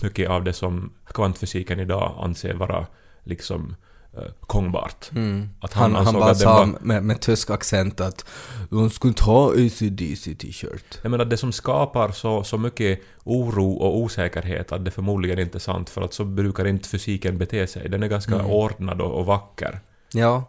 mycket 0.02 0.30
av 0.30 0.44
det 0.44 0.52
som 0.52 0.92
kvantfysiken 1.06 1.80
idag 1.80 2.14
anser 2.20 2.54
vara 2.54 2.86
liksom 3.24 3.76
eh, 4.16 4.22
gångbart. 4.40 5.10
Mm. 5.14 5.48
Att 5.60 5.72
Han, 5.72 5.94
han 5.94 6.04
han, 6.06 6.14
bara 6.14 6.34
sa 6.34 6.56
var- 6.56 6.78
med, 6.80 7.04
med 7.04 7.20
tysk 7.20 7.50
accent 7.50 8.00
att 8.00 8.24
de 8.70 8.90
skulle 8.90 9.08
inte 9.10 9.22
ha 9.24 9.50
ACDC 9.52 10.34
t-shirt. 10.34 10.98
Jag 11.02 11.10
menar 11.10 11.24
det 11.24 11.36
som 11.36 11.52
skapar 11.52 12.12
så, 12.12 12.44
så 12.44 12.58
mycket 12.58 13.00
oro 13.24 13.72
och 13.72 13.98
osäkerhet 13.98 14.72
att 14.72 14.84
det 14.84 14.90
förmodligen 14.90 15.38
inte 15.38 15.58
är 15.58 15.60
sant 15.60 15.90
för 15.90 16.02
att 16.02 16.12
så 16.14 16.24
brukar 16.24 16.64
inte 16.66 16.88
fysiken 16.88 17.38
bete 17.38 17.66
sig. 17.66 17.88
Den 17.88 18.02
är 18.02 18.08
ganska 18.08 18.34
Mm. 18.34 18.46
ordnad 18.46 19.00
och, 19.00 19.18
och 19.18 19.26
vacker. 19.26 19.80
Ja, 20.12 20.44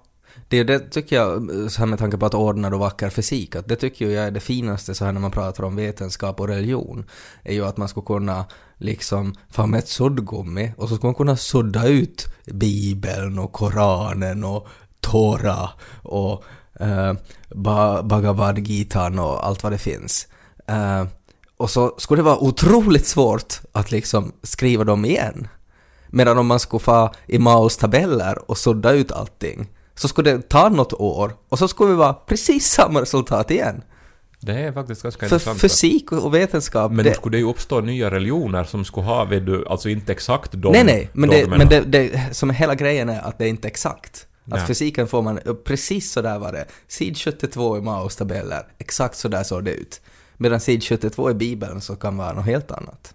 det, 0.47 0.63
det 0.63 0.79
tycker 0.79 1.15
jag, 1.15 1.51
så 1.71 1.79
här 1.79 1.85
med 1.85 1.99
tanke 1.99 2.17
på 2.17 2.25
att 2.25 2.33
ordnad 2.33 2.73
och 2.73 2.79
vacker 2.79 3.09
fysik, 3.09 3.55
att 3.55 3.67
det 3.67 3.75
tycker 3.75 4.09
jag 4.09 4.27
är 4.27 4.31
det 4.31 4.39
finaste 4.39 4.95
så 4.95 5.05
här 5.05 5.11
när 5.11 5.21
man 5.21 5.31
pratar 5.31 5.63
om 5.63 5.75
vetenskap 5.75 6.39
och 6.39 6.47
religion, 6.47 7.05
är 7.43 7.53
ju 7.53 7.65
att 7.65 7.77
man 7.77 7.87
skulle 7.87 8.05
kunna 8.05 8.45
liksom 8.77 9.35
få 9.49 9.65
med 9.65 9.77
ett 9.77 9.87
suddgummi 9.87 10.73
och 10.77 10.89
så 10.89 10.95
skulle 10.95 11.07
man 11.07 11.15
kunna 11.15 11.37
sudda 11.37 11.87
ut 11.87 12.25
Bibeln 12.45 13.39
och 13.39 13.51
Koranen 13.51 14.43
och 14.43 14.67
Tora 14.99 15.69
och 16.03 16.43
eh, 16.79 17.13
ba 17.55 18.03
Bhagavad 18.03 18.59
Gitan 18.59 19.19
och 19.19 19.45
allt 19.47 19.63
vad 19.63 19.71
det 19.71 19.77
finns. 19.77 20.27
Eh, 20.67 21.05
och 21.57 21.69
så 21.69 21.95
skulle 21.97 22.19
det 22.19 22.25
vara 22.25 22.43
otroligt 22.43 23.07
svårt 23.07 23.61
att 23.71 23.91
liksom 23.91 24.31
skriva 24.43 24.83
dem 24.83 25.05
igen. 25.05 25.47
Medan 26.07 26.37
om 26.37 26.47
man 26.47 26.59
skulle 26.59 26.79
få 26.79 27.11
i 27.27 27.39
Maos 27.39 27.77
tabeller 27.77 28.51
och 28.51 28.57
sudda 28.57 28.91
ut 28.91 29.11
allting 29.11 29.69
så 29.95 30.07
skulle 30.07 30.31
det 30.31 30.49
ta 30.49 30.69
något 30.69 30.93
år 30.93 31.35
och 31.49 31.59
så 31.59 31.67
skulle 31.67 31.89
det 31.91 31.95
vara 31.95 32.13
precis 32.13 32.65
samma 32.67 33.01
resultat 33.01 33.51
igen. 33.51 33.83
Det 34.39 34.53
är 34.53 34.71
faktiskt 34.71 35.03
ganska 35.03 35.19
För 35.19 35.35
intressant. 35.35 35.61
fysik 35.61 36.11
och 36.11 36.33
vetenskap, 36.33 36.91
Men 36.91 37.03
det, 37.05 37.09
då 37.09 37.15
skulle 37.15 37.37
det 37.37 37.41
ju 37.41 37.49
uppstå 37.49 37.81
nya 37.81 38.11
religioner 38.11 38.63
som 38.63 38.85
skulle 38.85 39.05
ha, 39.07 39.25
vet 39.25 39.45
du, 39.45 39.65
alltså 39.67 39.89
inte 39.89 40.11
exakt 40.11 40.51
de 40.51 40.71
nej 40.71 40.83
nej, 40.83 41.09
men, 41.13 41.29
det, 41.29 41.47
men 41.47 41.69
det, 41.69 41.79
det 41.81 42.35
som 42.35 42.49
hela 42.49 42.75
grejen 42.75 43.09
är 43.09 43.21
att 43.21 43.37
det 43.37 43.45
är 43.45 43.49
inte 43.49 43.67
exakt. 43.67 44.27
Att 44.51 44.59
Ja. 44.59 44.65
fysiken 44.67 45.07
får 45.07 45.21
man, 45.21 45.39
precis 45.65 46.11
så 46.11 46.21
där 46.21 46.39
var 46.39 46.51
det. 46.51 46.65
Sid 46.87 47.17
72 47.17 47.77
i 47.77 47.81
Maos 47.81 48.15
tabeller, 48.15 48.63
exakt 48.77 49.17
så 49.17 49.27
där 49.27 49.43
såg 49.43 49.63
det 49.65 49.71
ut. 49.71 50.01
Medan 50.37 50.59
sid 50.59 50.83
72 50.83 51.31
i 51.31 51.33
Bibeln 51.33 51.81
så 51.81 51.95
kan 51.95 52.17
vara 52.17 52.33
något 52.33 52.45
helt 52.45 52.71
annat. 52.71 53.13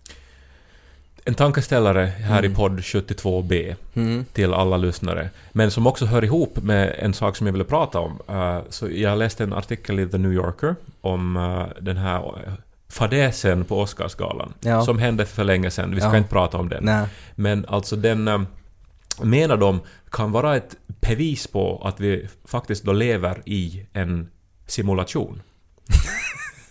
En 1.25 1.35
tankeställare 1.35 2.05
här 2.07 2.45
i 2.45 2.49
podd 2.55 2.81
72b 2.81 3.75
Mm. 3.95 4.25
till 4.33 4.55
alla 4.55 4.77
lyssnare, 4.77 5.31
men 5.53 5.71
som 5.71 5.87
också 5.87 6.07
hör 6.07 6.25
ihop 6.25 6.63
med 6.63 6.95
en 6.99 7.15
sak 7.15 7.37
som 7.37 7.47
jag 7.47 7.53
ville 7.53 7.65
prata 7.65 7.99
om. 8.01 8.19
Eh, 8.29 8.59
så 8.69 8.89
jag 8.91 9.19
läste 9.19 9.45
en 9.45 9.53
artikel 9.53 10.01
i 10.01 10.09
The 10.09 10.19
New 10.19 10.33
Yorker 10.33 10.75
om 11.01 11.37
eh, 11.37 11.83
den 11.83 11.97
här 11.97 12.19
eh, 12.47 12.53
fadäsen 12.89 13.65
på 13.65 13.81
Oscarsgalan, 13.81 14.53
Ja. 14.61 14.83
som 14.85 14.99
hände 14.99 15.27
för 15.27 15.45
länge 15.45 15.71
sedan. 15.71 15.95
Vi 15.95 16.01
ska 16.01 16.11
Ja. 16.11 16.17
inte 16.17 16.31
prata 16.31 16.59
om 16.59 16.69
den. 16.69 16.85
Nej. 16.85 17.07
Men 17.35 17.65
alltså 17.69 17.97
den, 17.97 18.29
eh, 18.29 18.41
menar 19.23 19.57
de, 19.57 19.81
kan 20.11 20.33
vara 20.33 20.57
ett 20.57 20.77
bevis 20.87 21.47
på 21.47 21.83
att 21.85 22.01
vi 22.01 22.29
faktiskt 22.45 22.85
då 22.85 22.93
lever 22.93 23.43
i 23.47 23.87
en 23.93 24.31
simulation. 24.67 25.43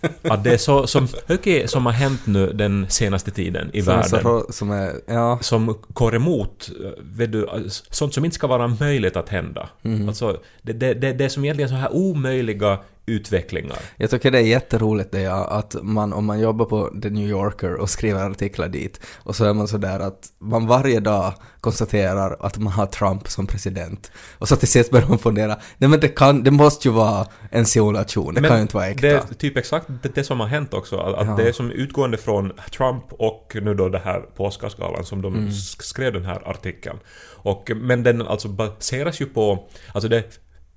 att 0.22 0.44
det 0.44 0.54
är 0.54 0.58
så, 0.58 0.88
så 0.88 1.08
mycket 1.28 1.70
som 1.70 1.86
har 1.86 1.94
hänt 1.94 2.28
nu 2.28 2.54
den 2.54 2.86
senaste 2.90 3.32
tiden 3.32 3.70
i 3.74 3.82
Som 3.82 3.94
världen 3.94 4.20
rå- 4.20 4.52
som 4.52 4.72
är, 4.72 4.94
ja. 5.06 5.40
som 5.42 5.78
går 5.88 6.16
emot 6.16 6.70
vet 7.00 7.32
du, 7.32 7.50
sånt 7.70 8.14
som 8.14 8.26
inte 8.26 8.36
ska 8.36 8.48
vara 8.48 8.68
möjligt 8.68 9.16
att 9.16 9.30
hända. 9.30 9.70
Mm. 9.84 10.08
Alltså, 10.08 10.40
det, 10.62 10.74
det, 10.74 10.94
det, 10.94 11.14
det 11.14 11.26
är 11.26 11.30
som 11.30 11.44
egentligen 11.46 11.70
så 11.70 11.76
här 11.76 11.94
omöjliga 11.94 12.80
utvecklingar. 13.10 13.78
Jag 13.98 14.10
tycker 14.10 14.32
det 14.32 14.38
är 14.38 14.42
jätteroligt 14.44 15.12
det 15.12 15.26
att 15.28 15.76
man, 15.82 16.14
om 16.14 16.26
man 16.26 16.40
jobbar 16.40 16.66
på 16.66 16.90
The 17.02 17.10
New 17.10 17.30
Yorker 17.30 17.74
och 17.74 17.90
skriver 17.90 18.30
artiklar 18.32 18.68
dit 18.68 19.00
och 19.18 19.36
så 19.36 19.46
är 19.46 19.54
man 19.54 19.68
sådär 19.68 20.00
att 20.00 20.28
man 20.40 20.68
varje 20.68 21.00
dag 21.00 21.34
konstaterar 21.62 22.38
att 22.40 22.58
man 22.58 22.74
har 22.74 22.86
Trump 22.86 23.28
som 23.28 23.48
president 23.48 24.12
och 24.38 24.48
så 24.48 24.56
till 24.56 24.68
sist 24.68 24.92
börjar 24.92 25.08
man 25.08 25.18
fundera, 25.20 25.58
nej 25.78 25.90
men 25.90 26.00
det 26.00 26.08
kan, 26.08 26.44
det 26.44 26.52
måste 26.52 26.88
ju 26.88 26.94
vara 26.94 27.26
en 27.52 27.66
simulation, 27.66 28.34
det 28.34 28.42
Men 28.42 28.48
kan 28.50 28.58
ju 28.58 28.62
inte 28.62 28.76
vara 28.76 28.88
äkta. 28.88 29.08
Det 29.08 29.14
är 29.14 29.34
typ 29.38 29.58
exakt 29.58 29.88
det, 30.04 30.16
det 30.16 30.24
som 30.24 30.40
har 30.40 30.48
hänt 30.48 30.74
också. 30.74 30.98
Att 30.98 31.28
Ja. 31.28 31.36
det 31.36 31.48
är 31.50 31.52
som 31.52 31.72
utgående 31.72 32.18
från 32.18 32.52
Trump 32.78 33.04
och 33.10 33.58
nu 33.62 33.74
då 33.74 33.90
det 33.90 34.00
här 34.00 34.20
på 34.20 34.46
Oscarsgalan 34.46 35.06
som 35.06 35.22
de 35.22 35.34
Mm. 35.34 35.50
sk- 35.50 35.82
skrev 35.84 36.14
den 36.14 36.26
här 36.26 36.50
artikeln. 36.50 37.00
Och, 37.36 37.72
men 37.76 38.04
den 38.04 38.22
alltså 38.22 38.48
baseras 38.48 39.22
ju 39.22 39.26
på... 39.26 39.68
Alltså 39.94 40.08
det 40.10 40.24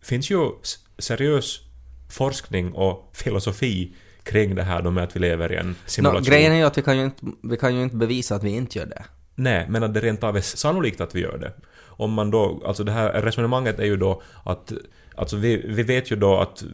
finns 0.02 0.30
ju 0.30 0.38
seriös 0.98 1.60
forskning 2.12 2.72
och 2.72 3.10
filosofi 3.14 3.92
kring 4.22 4.54
det 4.54 4.62
här 4.62 4.82
då 4.82 4.90
med 4.90 5.04
att 5.04 5.16
vi 5.16 5.20
lever 5.20 5.52
i 5.52 5.56
en 5.56 5.74
simulation. 5.86 6.22
grejen 6.24 6.52
är 6.52 6.56
ju 6.56 6.62
att 6.62 6.78
vi 6.78 6.82
kan 6.82 6.98
ju, 6.98 7.04
inte, 7.04 7.26
vi 7.42 7.56
kan 7.56 7.76
ju 7.76 7.82
inte 7.82 7.96
bevisa 7.96 8.34
att 8.34 8.44
vi 8.44 8.50
inte 8.50 8.78
gör 8.78 8.86
det. 8.86 9.04
Nej, 9.34 9.66
men 9.68 9.82
att 9.82 9.94
det 9.94 10.00
rent 10.00 10.24
av 10.24 10.36
är 10.36 10.40
sannolikt 10.40 11.00
att 11.00 11.14
vi 11.14 11.20
gör 11.20 11.38
det. 11.38 11.52
Om 11.86 12.12
man 12.12 12.30
då, 12.30 12.62
alltså 12.66 12.84
det 12.84 12.92
här 12.92 13.22
resonemanget 13.22 13.78
är 13.78 13.84
ju 13.84 13.96
då 13.96 14.22
att 14.44 14.72
Alltså 15.14 15.36
vi, 15.36 15.56
vi 15.68 15.82
vet 15.82 16.10
ju 16.12 16.16
då 16.16 16.38
att 16.38 16.64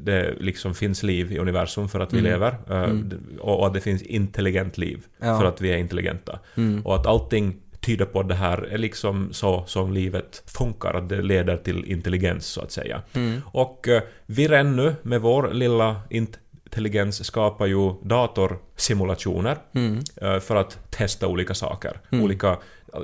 det 0.00 0.34
liksom 0.40 0.74
finns 0.74 1.02
liv 1.02 1.32
i 1.32 1.38
universum 1.38 1.88
för 1.88 2.00
att 2.00 2.12
vi 2.12 2.18
Mm. 2.18 2.30
lever. 2.32 2.54
eh, 2.70 2.82
Mm. 2.82 3.12
Och, 3.40 3.58
och 3.60 3.66
att 3.66 3.74
det 3.74 3.80
finns 3.80 4.02
intelligent 4.02 4.78
liv 4.78 5.04
Ja. 5.20 5.38
för 5.40 5.46
att 5.46 5.60
vi 5.60 5.72
är 5.72 5.76
intelligenta. 5.76 6.38
Mm. 6.56 6.86
Och 6.86 6.94
att 6.94 7.06
allting 7.06 7.56
tyder 7.88 8.04
på 8.04 8.20
att 8.20 8.28
det 8.28 8.34
här 8.34 8.58
är 8.62 8.78
liksom 8.78 9.28
så 9.32 9.64
som 9.66 9.92
livet 9.92 10.42
funkar, 10.46 10.94
att 10.94 11.08
det 11.08 11.22
leder 11.22 11.56
till 11.56 11.84
intelligens 11.84 12.46
så 12.46 12.60
att 12.60 12.72
säga. 12.72 13.02
Mm. 13.14 13.40
Och 13.52 13.88
eh, 13.88 14.02
vi 14.26 14.48
redan 14.48 14.76
nu 14.76 14.94
med 15.02 15.20
vår 15.20 15.50
lilla 15.52 16.00
intelligens 16.10 17.24
skapar 17.24 17.66
ju 17.66 17.92
datorsimulationer 18.02 19.56
Mm. 19.74 19.98
eh, 20.16 20.38
för 20.40 20.56
att 20.56 20.90
testa 20.90 21.26
olika 21.28 21.54
saker. 21.54 22.00
Mm. 22.12 22.24
Olika, 22.24 22.56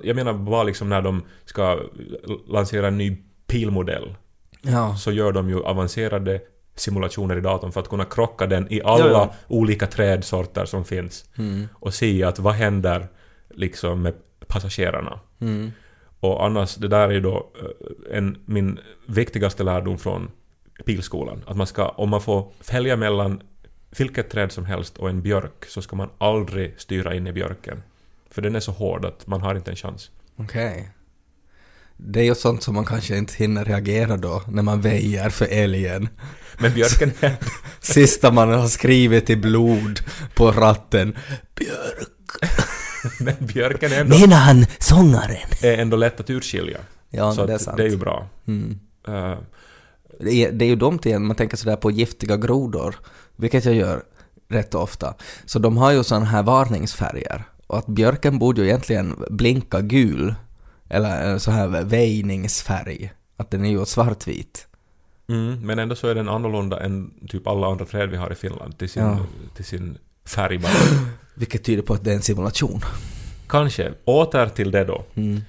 jag 0.03 0.17
menar 0.17 0.33
bara 0.33 0.62
liksom 0.62 0.88
när 0.88 1.03
de 1.03 1.23
ska 1.45 1.79
lansera 2.49 2.88
en 2.88 2.99
ny 2.99 3.17
pilmodell 3.47 4.14
Ja. 4.62 4.97
så 4.97 5.12
gör 5.12 5.33
de 5.33 5.49
ju 5.49 5.62
avancerade 5.64 6.41
simulationer 6.76 7.37
i 7.37 7.41
datorn 7.41 7.73
för 7.73 7.81
att 7.81 7.88
kunna 7.88 8.05
krocka 8.05 8.47
den 8.47 8.73
i 8.73 8.81
alla 8.85 9.05
Ja, 9.07 9.11
ja. 9.11 9.35
olika 9.49 9.87
trädsorter 9.87 10.64
som 10.64 10.85
finns 10.85 11.25
Mm. 11.38 11.69
och 11.75 11.95
se 11.95 12.25
att 12.25 12.38
vad 12.38 12.55
händer 12.55 13.07
liksom 13.50 14.03
med 14.03 14.14
passagerarna. 14.54 15.20
Mm. 15.40 15.73
Och 16.20 16.44
annars, 16.44 16.75
det 16.75 16.88
där 16.88 17.08
är 17.08 17.12
ju 17.12 17.20
då 17.20 17.52
eh, 17.62 18.18
en, 18.18 18.38
min 18.44 18.78
viktigaste 19.06 19.62
lärdom 19.62 19.99
från 19.99 20.30
pilskolan. 20.84 21.42
Att 21.46 21.56
man 21.56 21.66
ska, 21.66 21.88
om 21.88 22.11
man 22.11 22.20
får 22.20 22.49
välja 22.73 22.96
mellan 22.96 23.42
vilket 23.99 24.30
träd 24.30 24.52
som 24.52 24.64
helst 24.64 24.99
och 24.99 25.11
en 25.11 25.23
björk 25.23 25.64
så 25.68 25.82
ska 25.82 25.96
man 25.96 26.11
aldrig 26.18 26.75
styra 26.80 27.14
in 27.14 27.26
i 27.26 27.32
björken. 27.32 27.82
För 28.30 28.42
den 28.42 28.54
är 28.54 28.61
så 28.61 28.73
hård 28.73 29.04
att 29.04 29.26
man 29.26 29.40
har 29.40 29.54
inte 29.54 29.70
en 29.70 29.76
chans. 29.76 30.11
Okej. 30.37 30.90
Det 31.96 32.20
är 32.20 32.25
ju 32.25 32.34
sånt 32.34 32.62
som 32.62 32.75
man 32.75 32.84
kanske 32.84 33.16
inte 33.16 33.34
hinner 33.34 33.64
reagera 33.64 34.16
då, 34.16 34.42
när 34.49 34.62
man 34.62 34.80
väjer 34.80 35.30
för 35.30 35.46
älgen. 35.50 36.08
Men 36.58 36.75
björken 36.75 37.12
är... 37.20 37.37
Sista 37.80 38.30
man 38.30 38.49
har 38.49 38.68
skrivit 38.68 39.30
i 39.30 39.37
blod 39.37 40.00
på 40.34 40.52
ratten. 40.52 41.16
Björk. 41.54 42.74
men 43.20 43.34
björken 43.46 43.92
är 43.92 44.00
ändå, 44.00 44.18
Menar 44.18 44.37
han 44.37 44.66
sångaren? 44.78 45.37
är 45.62 45.78
ändå 45.78 45.96
lätt 45.96 46.20
att 46.20 46.30
urskilja. 46.30 46.78
Ja, 47.11 47.32
så 47.34 47.46
det 47.46 47.54
är 47.54 47.58
sant. 47.58 47.76
det 47.76 47.82
är 47.84 47.88
ju 47.90 47.96
bra. 47.96 48.28
Mm. 48.46 48.78
Eh, 49.08 49.38
Det 50.20 50.30
är, 50.44 50.52
det 50.52 50.64
är 50.64 50.68
ju 50.68 50.76
dumt 50.76 50.99
igen, 51.04 51.26
man 51.26 51.37
tänker 51.37 51.56
sådär 51.56 51.76
på 51.76 51.90
giftiga 51.90 52.37
grodor, 52.37 52.94
vilket 53.37 53.64
jag 53.64 53.75
gör 53.75 54.02
rätt 54.49 54.75
ofta. 54.75 55.14
Så 55.44 55.58
de 55.58 55.76
har 55.76 55.92
ju 55.92 56.04
sådana 56.04 56.26
här 56.26 56.42
varningsfärger. 56.42 57.44
Och 57.66 57.78
att 57.78 57.87
björken 57.87 58.38
borde 58.38 58.61
ju 58.61 58.66
egentligen 58.66 59.14
blinka 59.30 59.80
gul, 59.80 60.34
eller 60.88 61.23
en 61.32 61.40
så 61.40 61.50
här 61.50 61.84
väjningsfärg. 61.84 63.12
Att 63.37 63.50
den 63.50 63.64
är 63.64 63.70
ju 63.70 63.84
svartvit. 63.87 64.66
mm, 65.28 65.61
men 65.66 65.78
ändå 65.78 65.94
så 65.96 66.06
är 66.08 66.14
den 66.14 66.28
annorlunda 66.28 66.80
än 66.80 67.11
typ 67.28 67.46
alla 67.46 67.66
andra 67.66 67.84
träd 67.84 68.11
vi 68.11 68.16
har 68.16 68.32
i 68.32 68.34
Finland 68.34 68.78
till 68.78 68.88
sin, 68.88 69.02
Ja. 69.02 69.18
till 69.56 69.64
sin 69.64 69.99
färg 70.26 70.58
bara. 70.58 70.73
Vilket 71.35 71.64
tyder 71.64 71.83
på 71.83 71.95
att 71.95 72.05
det 72.05 72.11
är 72.11 72.14
en 72.14 72.23
simulation. 72.23 72.81
Kanske. 73.49 73.93
Åter 74.05 74.49
till 74.49 74.71
det 74.71 74.85
då. 74.85 75.05
Mm. 75.14 75.41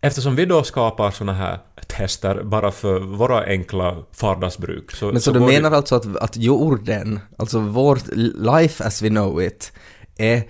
Eftersom 0.00 0.36
vi 0.36 0.46
då 0.46 0.62
skapar 0.62 1.10
såna 1.10 1.32
här 1.32 1.58
tester 1.86 2.42
bara 2.42 2.70
för 2.70 2.98
våra 2.98 3.44
enkla 3.44 3.96
vardagsbruk 4.20 4.90
så... 4.92 5.06
Men 5.06 5.20
så, 5.20 5.32
du 5.32 5.40
går 5.40 5.46
menar 5.46 5.72
alltså 5.72 5.94
att, 5.94 6.16
att 6.16 6.36
jorden, 6.36 7.20
alltså 7.38 7.58
vårt 7.58 8.06
life 8.34 8.84
as 8.84 9.02
we 9.02 9.08
know 9.08 9.42
it, 9.42 9.72
är 10.16 10.42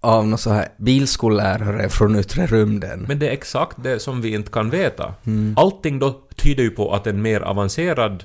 av 0.00 0.26
någon 0.26 0.38
så 0.38 0.50
här 0.50 0.68
bilskollärare 0.76 1.88
från 1.88 2.18
yttre 2.18 2.46
rymden? 2.46 3.04
Men 3.08 3.18
det 3.18 3.28
är 3.28 3.32
exakt 3.32 3.82
det 3.82 3.98
som 3.98 4.20
vi 4.20 4.34
inte 4.34 4.50
kan 4.50 4.70
veta. 4.70 5.14
Mm. 5.24 5.54
Allting 5.56 5.98
då 5.98 6.20
tyder 6.36 6.62
ju 6.62 6.70
på 6.70 6.94
att 6.94 7.06
en 7.06 7.22
mer 7.22 7.40
avancerad, 7.40 8.24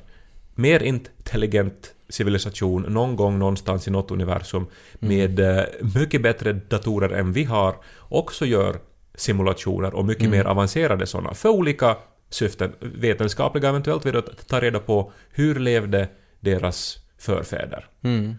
mer 0.56 0.84
intelligent 0.84 1.92
civilisation 2.14 2.82
någon 2.82 3.16
gång 3.16 3.40
någonstans 3.40 3.88
i 3.88 3.92
något 3.92 4.12
universum 4.12 4.66
Mm. 5.02 5.18
med 5.18 5.40
eh, 5.40 5.64
mycket 5.96 6.22
bättre 6.22 6.54
datorer 6.54 7.10
än 7.10 7.34
vi 7.34 7.44
har 7.44 7.76
också 8.00 8.46
gör 8.46 8.76
simulationer 9.16 9.94
och 9.96 10.06
mycket 10.06 10.24
Mm. 10.24 10.38
mer 10.38 10.46
avancerade 10.46 11.08
sådana 11.08 11.34
för 11.34 11.50
olika 11.50 11.98
syften. 12.30 12.74
Vetenskapliga 12.80 13.70
eventuellt 13.70 14.06
vill 14.06 14.18
att 14.18 14.48
ta 14.48 14.60
reda 14.60 14.80
på 14.80 15.12
hur 15.32 15.56
levde 15.60 16.08
deras 16.40 16.98
förfäder. 17.18 17.86
Mm. 18.04 18.36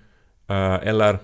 Eh, 0.49 0.75
eller 0.89 1.19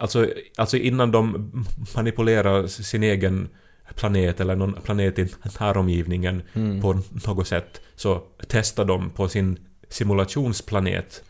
alltså, 0.00 0.28
alltså 0.56 0.76
innan 0.76 1.10
de 1.10 1.50
manipulerar 1.96 2.66
sin 2.66 3.02
egen 3.02 3.48
planet 3.94 4.40
eller 4.40 4.56
någon 4.56 4.74
planet 4.84 5.18
i 5.18 5.28
näromgivningen 5.60 6.42
Mm. 6.54 6.80
på 6.80 7.00
något 7.26 7.46
sätt 7.48 7.80
så 7.96 8.22
testar 8.48 8.84
de 8.84 9.10
på 9.10 9.28
sin 9.28 9.58
simulationsplanet. 9.92 11.22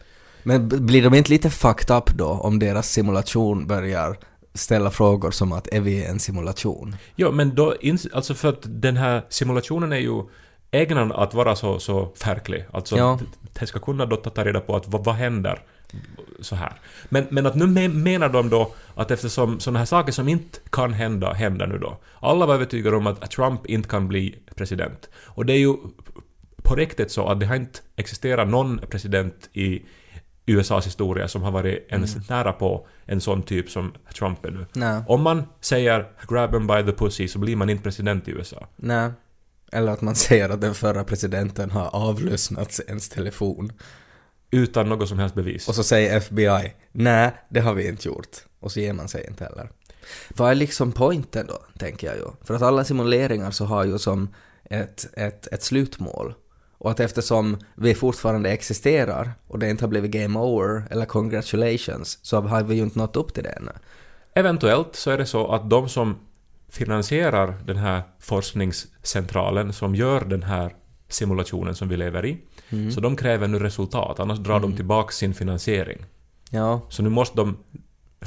Men 0.42 0.86
blir 0.86 1.02
de 1.02 1.14
inte 1.14 1.30
lite 1.30 1.50
fucked 1.50 1.96
up 1.96 2.06
då 2.10 2.26
om 2.28 2.58
deras 2.58 2.88
simulation 2.90 3.66
börjar 3.66 4.16
ställa 4.54 4.90
frågor 4.90 5.30
som 5.30 5.52
att 5.52 5.68
är 5.72 5.80
vi 5.80 6.04
en 6.04 6.18
simulation? 6.18 6.96
Ja, 7.16 7.30
men 7.30 7.54
då, 7.54 7.74
alltså 8.12 8.34
för 8.34 8.48
att 8.48 8.62
den 8.64 8.96
här 8.96 9.22
simulationen 9.28 9.92
är 9.92 9.96
ju 9.98 10.22
ägnad 10.70 11.12
att 11.12 11.34
vara 11.34 11.56
så, 11.56 11.78
så 11.78 12.12
färklig. 12.16 12.64
Alltså, 12.72 12.96
Ja. 12.96 13.18
d- 13.20 13.26
det 13.60 13.66
ska 13.66 13.78
kunna 13.78 14.06
då 14.06 14.16
ta 14.16 14.44
reda 14.44 14.60
på 14.60 14.76
att 14.76 14.88
vad, 14.88 15.04
vad 15.04 15.14
händer 15.14 15.62
så 16.40 16.56
här. 16.56 16.72
Men, 17.08 17.26
men 17.30 17.46
att 17.46 17.54
nu 17.54 17.66
me- 17.66 17.88
menar 17.94 18.28
de 18.28 18.50
då 18.50 18.72
att 18.94 19.10
eftersom 19.10 19.60
sådana 19.60 19.78
här 19.78 19.86
saker 19.86 20.12
som 20.12 20.28
inte 20.28 20.58
kan 20.70 20.92
hända, 20.92 21.32
händer 21.32 21.66
nu 21.66 21.78
då. 21.78 21.96
Alla 22.20 22.46
var 22.46 22.54
övertygade 22.54 22.96
om 22.96 23.06
att 23.06 23.30
Trump 23.30 23.66
inte 23.66 23.88
kan 23.88 24.08
bli 24.08 24.38
president. 24.54 25.08
Och 25.24 25.46
det 25.46 25.52
är 25.52 25.58
ju 25.58 25.74
på 26.62 26.74
riktigt 26.74 27.10
så 27.10 27.28
att 27.28 27.40
det 27.40 27.46
har 27.46 27.56
inte 27.56 27.78
existerat 27.96 28.48
någon 28.48 28.80
president 28.90 29.50
i 29.52 29.82
USAs 30.46 30.86
historia 30.86 31.28
som 31.28 31.42
har 31.42 31.50
varit 31.50 31.86
ens 31.88 32.28
nära 32.28 32.52
på 32.52 32.86
en 33.06 33.20
sån 33.20 33.42
typ 33.42 33.70
som 33.70 33.92
Trump 34.14 34.44
är 34.44 34.50
nu. 34.50 34.66
Nej. 34.72 35.02
Om 35.08 35.22
man 35.22 35.44
säger 35.60 36.08
“grab 36.28 36.54
him 36.54 36.66
by 36.66 36.82
the 36.82 36.92
pussy” 36.92 37.28
så 37.28 37.38
blir 37.38 37.56
man 37.56 37.70
inte 37.70 37.82
president 37.82 38.28
i 38.28 38.30
USA. 38.30 38.68
Nej. 38.76 39.10
Eller 39.72 39.92
att 39.92 40.00
man 40.00 40.14
säger 40.14 40.48
att 40.48 40.60
den 40.60 40.74
förra 40.74 41.04
presidenten 41.04 41.70
har 41.70 41.94
avlyssnat 41.94 42.80
ens 42.88 43.08
telefon. 43.08 43.72
Utan 44.50 44.88
något 44.88 45.08
som 45.08 45.18
helst 45.18 45.34
bevis. 45.34 45.68
Och 45.68 45.74
så 45.74 45.82
säger 45.82 46.16
FBI, 46.16 46.74
nej, 46.92 47.32
det 47.48 47.60
har 47.60 47.74
vi 47.74 47.88
inte 47.88 48.08
gjort. 48.08 48.36
Och 48.60 48.72
så 48.72 48.80
ger 48.80 48.92
man 48.92 49.08
sig 49.08 49.26
inte 49.28 49.44
heller. 49.44 49.70
Vad 50.28 50.50
är 50.50 50.54
liksom 50.54 50.92
poängen 50.92 51.46
då, 51.48 51.58
tänker 51.78 52.06
jag 52.06 52.16
ju. 52.16 52.24
För 52.42 52.54
att 52.54 52.62
alla 52.62 52.84
simuleringar 52.84 53.50
så 53.50 53.64
har 53.64 53.84
ju 53.84 53.98
som 53.98 54.34
ett, 54.64 55.06
ett, 55.12 55.46
ett 55.46 55.62
slutmål. 55.62 56.34
Och 56.82 56.90
att 56.90 57.00
eftersom 57.00 57.56
vi 57.74 57.94
fortfarande 57.94 58.50
existerar 58.50 59.32
och 59.48 59.58
det 59.58 59.70
inte 59.70 59.84
har 59.84 59.88
blivit 59.88 60.10
game 60.10 60.38
over 60.38 60.84
eller 60.90 61.04
congratulations 61.06 62.18
så 62.22 62.40
har 62.40 62.62
vi 62.62 62.74
ju 62.74 62.82
inte 62.82 62.98
nått 62.98 63.16
upp 63.16 63.34
till 63.34 63.42
det 63.42 63.48
ännu. 63.50 63.70
Eventuellt 64.34 64.96
så 64.96 65.10
är 65.10 65.18
det 65.18 65.26
så 65.26 65.52
att 65.52 65.70
de 65.70 65.88
som 65.88 66.16
finansierar 66.68 67.54
den 67.66 67.76
här 67.76 68.02
forskningscentralen 68.20 69.72
som 69.72 69.94
gör 69.94 70.20
den 70.24 70.42
här 70.42 70.74
simulationen 71.08 71.74
som 71.74 71.88
vi 71.88 71.96
lever 71.96 72.26
i, 72.26 72.38
Mm. 72.70 72.90
så 72.92 73.00
de 73.00 73.16
kräver 73.16 73.48
nu 73.48 73.58
resultat, 73.58 74.20
annars 74.20 74.38
drar 74.38 74.60
de 74.60 74.76
tillbaka 74.76 75.12
sin 75.12 75.34
finansiering. 75.34 76.04
Ja, 76.50 76.80
Så 76.88 77.02
nu 77.02 77.08
måste 77.08 77.36
de 77.36 77.56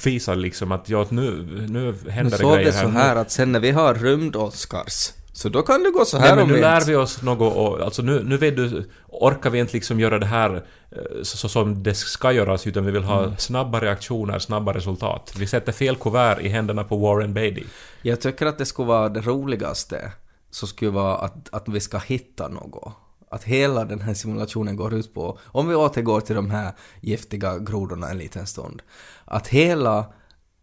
visa 0.06 0.34
liksom 0.36 0.72
att 0.72 0.90
ja, 0.90 1.06
nu, 1.10 1.46
nu 1.46 1.68
nu 1.68 2.10
händer 2.12 2.32
det 2.32 2.38
såg 2.38 2.54
grejer 2.54 2.66
det 2.66 2.72
så 2.74 2.88
här. 2.88 3.00
här 3.04 3.16
nu. 3.16 3.22
att 3.22 3.32
sen 3.32 3.52
när 3.52 3.60
vi 3.60 3.72
har 3.72 3.96
rymd-Oscars 3.96 5.14
så 5.36 5.50
då 5.50 5.62
kan 5.62 5.84
det 5.84 5.92
gå 5.92 6.06
så 6.06 6.18
här 6.18 6.26
Nej, 6.26 6.36
men 6.36 6.44
om 6.44 6.50
nu 6.50 6.56
vi 6.56 6.62
lär 6.62 6.86
vi 6.86 6.96
oss 6.96 7.22
något 7.22 7.56
och 7.56 7.82
alltså 7.86 8.02
nu, 8.02 8.24
nu 8.24 8.38
vet 8.38 8.56
du, 8.56 8.90
orkar 9.08 9.50
vi 9.50 9.60
inte 9.60 9.74
liksom 9.74 10.00
göra 10.00 10.20
det 10.20 10.26
här 10.26 10.56
eh, 10.92 11.24
så, 11.24 11.38
så 11.38 11.50
som 11.50 11.84
det 11.84 11.96
ska 11.96 12.32
göras 12.32 12.68
utan 12.68 12.86
vi 12.86 12.92
vill 12.92 13.04
ha 13.04 13.24
Mm. 13.24 13.38
snabba 13.38 13.80
reaktioner, 13.80 14.40
snabba 14.40 14.74
resultat. 14.74 15.34
Vi 15.38 15.48
sätter 15.48 15.72
fel 15.72 15.96
kuvert 15.96 16.40
i 16.42 16.48
händerna 16.50 16.84
på 16.84 16.98
Warren 16.98 17.34
Beatty. 17.34 17.64
Jag 18.02 18.22
tycker 18.22 18.46
att 18.46 18.58
det 18.58 18.66
skulle 18.66 18.88
vara 18.88 19.10
det 19.10 19.22
roligaste, 19.22 20.12
så 20.52 20.68
skulle 20.68 20.92
vara 20.92 21.16
att, 21.18 21.54
att 21.54 21.68
vi 21.68 21.80
ska 21.80 21.98
hitta 21.98 22.48
något. 22.48 22.94
att 23.32 23.44
hela 23.44 23.86
den 23.86 24.02
här 24.02 24.14
simulationen 24.14 24.76
går 24.76 24.94
ut 24.94 25.14
på, 25.14 25.40
om 25.46 25.68
vi 25.68 25.76
återgår 25.76 26.22
till 26.22 26.36
de 26.36 26.52
här 26.52 26.72
giftiga 27.02 27.58
grodorna 27.60 28.10
en 28.10 28.18
liten 28.18 28.48
stund, 28.48 28.82
att 29.26 29.48
hela 29.48 30.06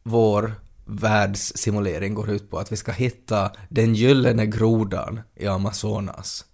vår 0.02 0.52
världssimulering 0.84 2.14
går 2.14 2.30
ut 2.30 2.50
på 2.50 2.58
att 2.58 2.72
vi 2.72 2.76
ska 2.76 2.92
hitta 2.92 3.50
den 3.68 3.94
gyllene 3.94 4.46
grodan 4.46 5.20
i 5.36 5.46
Amazonas. 5.46 6.44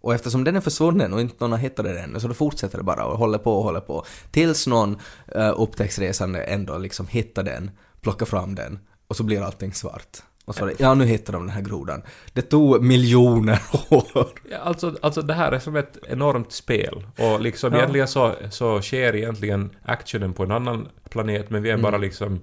Och 0.00 0.14
eftersom 0.14 0.44
den 0.44 0.56
är 0.56 0.60
försvunnen 0.60 1.12
och 1.12 1.20
inte 1.20 1.34
någon 1.38 1.52
har 1.52 1.58
hittat 1.58 1.84
den 1.84 1.96
ännu 1.96 2.20
så 2.20 2.28
då 2.28 2.34
fortsätter 2.34 2.78
det 2.78 2.84
bara 2.84 3.04
och 3.04 3.18
håller 3.18 3.38
på 3.38 3.56
och 3.56 3.64
håller 3.64 3.80
på. 3.80 4.04
Tills 4.30 4.66
någon 4.66 4.98
uh, 5.36 5.52
upptäcktsresande 5.56 6.42
ändå 6.42 6.78
liksom 6.78 7.06
hittar 7.06 7.42
den, 7.42 7.70
plockar 8.00 8.26
fram 8.26 8.54
den 8.54 8.78
och 9.06 9.16
så 9.16 9.22
blir 9.22 9.42
allting 9.42 9.72
svart. 9.72 10.18
Och 10.44 10.54
så 10.54 10.70
ja 10.78 10.94
nu 10.94 11.04
hittar 11.04 11.32
de 11.32 11.42
den 11.46 11.54
här 11.54 11.62
grodan. 11.62 12.02
Det 12.32 12.42
tog 12.42 12.84
miljoner 12.84 13.62
år. 13.90 14.28
Ja, 14.50 14.58
alltså, 14.58 14.96
alltså 15.02 15.22
det 15.22 15.34
här 15.34 15.52
är 15.52 15.58
som 15.58 15.76
ett 15.76 15.98
enormt 16.08 16.52
spel. 16.52 17.06
Och 17.18 17.40
liksom 17.40 17.72
Ja. 17.72 17.78
egentligen 17.78 18.08
så, 18.08 18.34
så 18.50 18.82
sker 18.82 19.16
egentligen 19.16 19.70
actionen 19.82 20.32
på 20.32 20.42
en 20.42 20.50
annan 20.50 20.88
planet 21.10 21.50
men 21.50 21.62
vi 21.62 21.70
är 21.70 21.76
bara 21.78 21.98
liksom 21.98 22.40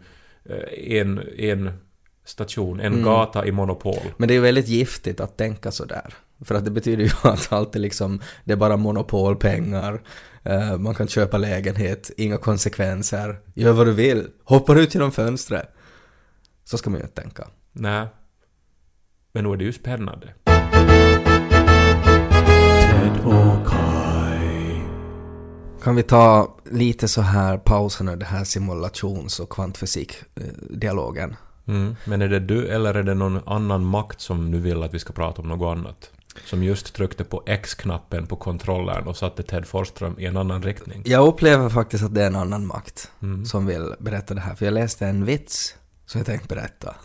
en, 0.78 1.20
en 1.38 1.72
station, 2.26 2.80
en 2.80 3.04
gata 3.04 3.46
i 3.46 3.52
monopol. 3.52 4.14
Men 4.18 4.28
det 4.28 4.34
är 4.34 4.36
ju 4.36 4.42
väldigt 4.42 4.68
giftigt 4.68 5.20
att 5.20 5.38
tänka 5.38 5.72
sådär. 5.72 6.14
För 6.46 6.56
att 6.56 6.66
det 6.66 6.72
betyder 6.72 7.04
ju 7.04 7.10
att 7.30 7.54
allt 7.54 7.76
är 7.76 7.80
liksom, 7.80 8.22
det 8.44 8.54
är 8.54 8.58
bara 8.58 8.78
monopolpengar, 8.78 10.02
eh, 10.44 10.78
man 10.78 10.96
kan 10.96 11.08
köpa 11.08 11.38
lägenhet, 11.38 12.12
inga 12.18 12.38
konsekvenser, 12.38 13.40
gör 13.54 13.72
vad 13.72 13.88
du 13.88 13.94
vill, 13.94 14.28
hoppar 14.44 14.76
ut 14.76 14.96
genom 14.96 15.12
fönstret. 15.12 15.76
Så 16.64 16.78
ska 16.78 16.90
man 16.90 17.00
ju 17.00 17.06
inte 17.06 17.22
tänka. 17.22 17.48
Nej. 17.72 18.08
Men 19.32 19.44
nu 19.44 19.54
är 19.54 19.58
det 19.58 19.64
ju 19.64 19.74
spännande. 19.74 20.34
Kan 25.84 25.96
vi 25.96 26.04
ta 26.04 26.56
lite 26.72 27.08
så 27.08 27.22
här 27.22 27.58
pausen 27.58 28.10
ur 28.10 28.16
det 28.16 28.26
här 28.26 28.44
simulations 28.44 29.40
och 29.40 29.50
kvantfysik-dialogen? 29.50 31.36
Mm. 31.68 31.96
Men 32.06 32.22
är 32.22 32.28
det 32.28 32.40
du 32.40 32.68
eller 32.68 32.94
är 32.94 33.04
det 33.04 33.14
någon 33.14 33.40
annan 33.48 33.86
makt 33.86 34.22
som 34.22 34.52
nu 34.52 34.60
vill 34.60 34.84
att 34.84 34.94
vi 34.94 35.00
ska 35.00 35.14
prata 35.14 35.42
om 35.42 35.48
något 35.48 35.78
annat? 35.78 36.10
Som 36.46 36.64
just 36.64 36.94
tryckte 36.94 37.24
på 37.24 37.44
X-knappen 37.46 38.28
på 38.28 38.36
kontrollern 38.36 39.08
och 39.08 39.18
satte 39.18 39.44
Ted 39.44 39.68
Forsström 39.68 40.16
i 40.20 40.26
en 40.26 40.38
annan 40.38 40.64
riktning. 40.64 41.02
Jag 41.06 41.28
upplever 41.28 41.70
faktiskt 41.70 42.04
att 42.04 42.14
det 42.16 42.22
är 42.24 42.28
en 42.28 42.36
annan 42.36 42.68
makt 42.68 43.12
Mm. 43.22 43.46
som 43.46 43.66
vill 43.66 43.94
berätta 44.00 44.34
det 44.34 44.42
här, 44.42 44.56
för 44.56 44.66
jag 44.66 44.74
läste 44.74 45.06
en 45.08 45.26
vits 45.26 45.76
som 46.06 46.20
jag 46.20 46.26
tänkte 46.26 46.48
berätta. 46.56 46.96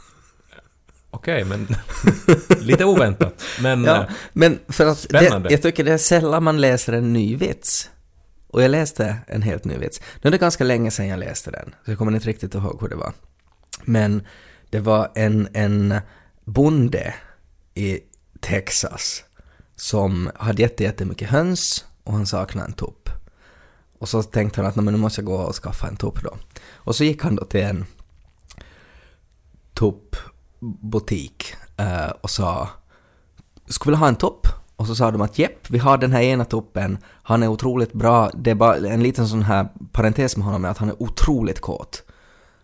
Okej, 1.10 1.44
men 1.44 1.68
lite 2.60 2.84
oväntat. 2.84 3.42
Men 3.60 3.84
Ja, 3.84 3.96
eh, 4.02 4.08
men 4.32 4.58
för 4.68 4.86
att 4.86 5.06
det, 5.08 5.46
jag 5.50 5.62
tycker 5.62 5.84
det 5.84 5.92
är 5.92 5.98
sällan 5.98 6.42
man 6.42 6.60
läser 6.60 6.92
en 6.92 7.12
ny 7.12 7.36
vits. 7.36 7.90
Och 8.54 8.62
jag 8.62 8.70
läste 8.70 9.16
en 9.26 9.42
helt 9.42 9.64
ny 9.64 9.76
vits. 9.76 10.00
Nu 10.22 10.28
är 10.28 10.30
det 10.30 10.38
ganska 10.38 10.64
länge 10.64 10.90
sedan 10.90 11.08
jag 11.08 11.18
läste 11.18 11.50
den, 11.50 11.74
så 11.84 11.90
jag 11.90 11.98
kommer 11.98 12.12
inte 12.12 12.28
riktigt 12.28 12.54
ihåg 12.54 12.80
hur 12.80 12.88
det 12.88 12.96
var. 12.96 13.12
Men 13.84 14.26
det 14.70 14.80
var 14.80 15.12
en, 15.14 15.48
en 15.52 15.94
bonde 16.44 17.14
i 17.74 18.00
Texas 18.40 19.24
som 19.76 20.30
hade 20.34 20.62
jätte, 20.62 20.82
jättemycket 20.82 21.28
höns 21.28 21.84
och 22.04 22.12
han 22.12 22.26
saknade 22.26 22.66
en 22.66 22.72
tupp. 22.72 23.08
Och 23.98 24.08
så 24.08 24.22
tänkte 24.22 24.60
han 24.60 24.70
att 24.70 24.76
men 24.76 24.84
nu 24.84 24.96
måste 24.96 25.20
jag 25.20 25.26
gå 25.26 25.36
och 25.36 25.54
skaffa 25.54 25.88
en 25.88 25.96
tupp 25.96 26.22
då. 26.22 26.36
Och 26.72 26.96
så 26.96 27.04
gick 27.04 27.22
han 27.22 27.36
då 27.36 27.44
till 27.44 27.62
en 27.62 27.84
tuppbutik 29.72 31.54
eh, 31.76 32.10
och 32.20 32.30
sa 32.30 32.68
skulle 33.66 33.90
vilja 33.90 34.00
ha 34.00 34.08
en 34.08 34.16
topp 34.16 34.46
och 34.84 34.88
så 34.88 34.94
sa 34.94 35.10
de 35.10 35.20
att 35.20 35.38
jepp, 35.38 35.70
vi 35.70 35.78
har 35.78 35.98
den 35.98 36.12
här 36.12 36.22
ena 36.22 36.44
toppen, 36.44 36.98
han 37.22 37.42
är 37.42 37.48
otroligt 37.48 37.92
bra, 37.92 38.30
det 38.34 38.50
är 38.50 38.54
bara 38.54 38.76
en 38.76 39.02
liten 39.02 39.28
sån 39.28 39.42
här 39.42 39.68
parentes 39.92 40.36
med 40.36 40.46
honom 40.46 40.64
är 40.64 40.68
att 40.68 40.78
han 40.78 40.88
är 40.88 41.02
otroligt 41.02 41.60
kåt. 41.60 42.02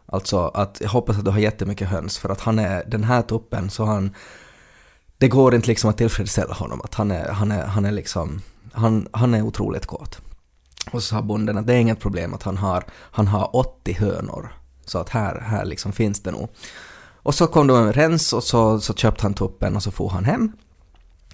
Alltså 0.06 0.46
att 0.54 0.78
jag 0.80 0.88
hoppas 0.88 1.18
att 1.18 1.24
du 1.24 1.30
har 1.30 1.38
jättemycket 1.38 1.88
höns 1.88 2.18
för 2.18 2.28
att 2.28 2.40
han 2.40 2.58
är 2.58 2.84
den 2.86 3.04
här 3.04 3.22
toppen 3.22 3.70
så 3.70 3.84
han 3.84 4.14
det 5.18 5.28
går 5.28 5.54
inte 5.54 5.68
liksom 5.68 5.90
att 5.90 5.98
tillfredsställa 5.98 6.54
honom 6.54 6.80
att 6.84 6.94
han 6.94 7.10
är, 7.10 7.28
han 7.28 7.52
är, 7.52 7.66
han 7.66 7.84
är 7.84 7.92
liksom 7.92 8.40
han, 8.72 9.08
han 9.12 9.34
är 9.34 9.42
otroligt 9.42 9.86
kåt. 9.86 10.20
Och 10.92 11.02
så 11.02 11.08
sa 11.08 11.22
bonden 11.22 11.58
att 11.58 11.66
det 11.66 11.74
är 11.74 11.78
inget 11.78 12.00
problem 12.00 12.34
att 12.34 12.42
han 12.42 12.56
har, 12.56 12.84
han 12.92 13.26
har 13.26 13.56
80 13.56 13.92
hönor. 13.92 14.52
Så 14.84 14.98
att 14.98 15.08
här, 15.08 15.40
här 15.40 15.64
liksom 15.64 15.92
finns 15.92 16.22
det 16.22 16.30
nog. 16.30 16.48
Och 17.22 17.34
så 17.34 17.46
kom 17.46 17.66
de 17.66 17.76
överens 17.76 18.32
och 18.32 18.44
så, 18.44 18.80
så 18.80 18.94
köpte 18.94 19.22
han 19.22 19.34
tuppen 19.34 19.76
och 19.76 19.82
så 19.82 19.90
får 19.90 20.08
han 20.10 20.24
hem. 20.24 20.52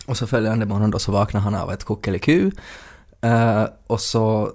Och 0.07 0.17
så 0.17 0.27
följande 0.27 0.67
morgon 0.67 0.91
då 0.91 0.99
så 0.99 1.13
vaknade 1.13 1.45
han 1.45 1.55
av 1.55 1.73
ett 1.73 1.85
kuckeliku. 1.85 2.51
Uh, 3.25 3.33
eh, 3.33 3.69
och 3.87 4.01
så 4.01 4.53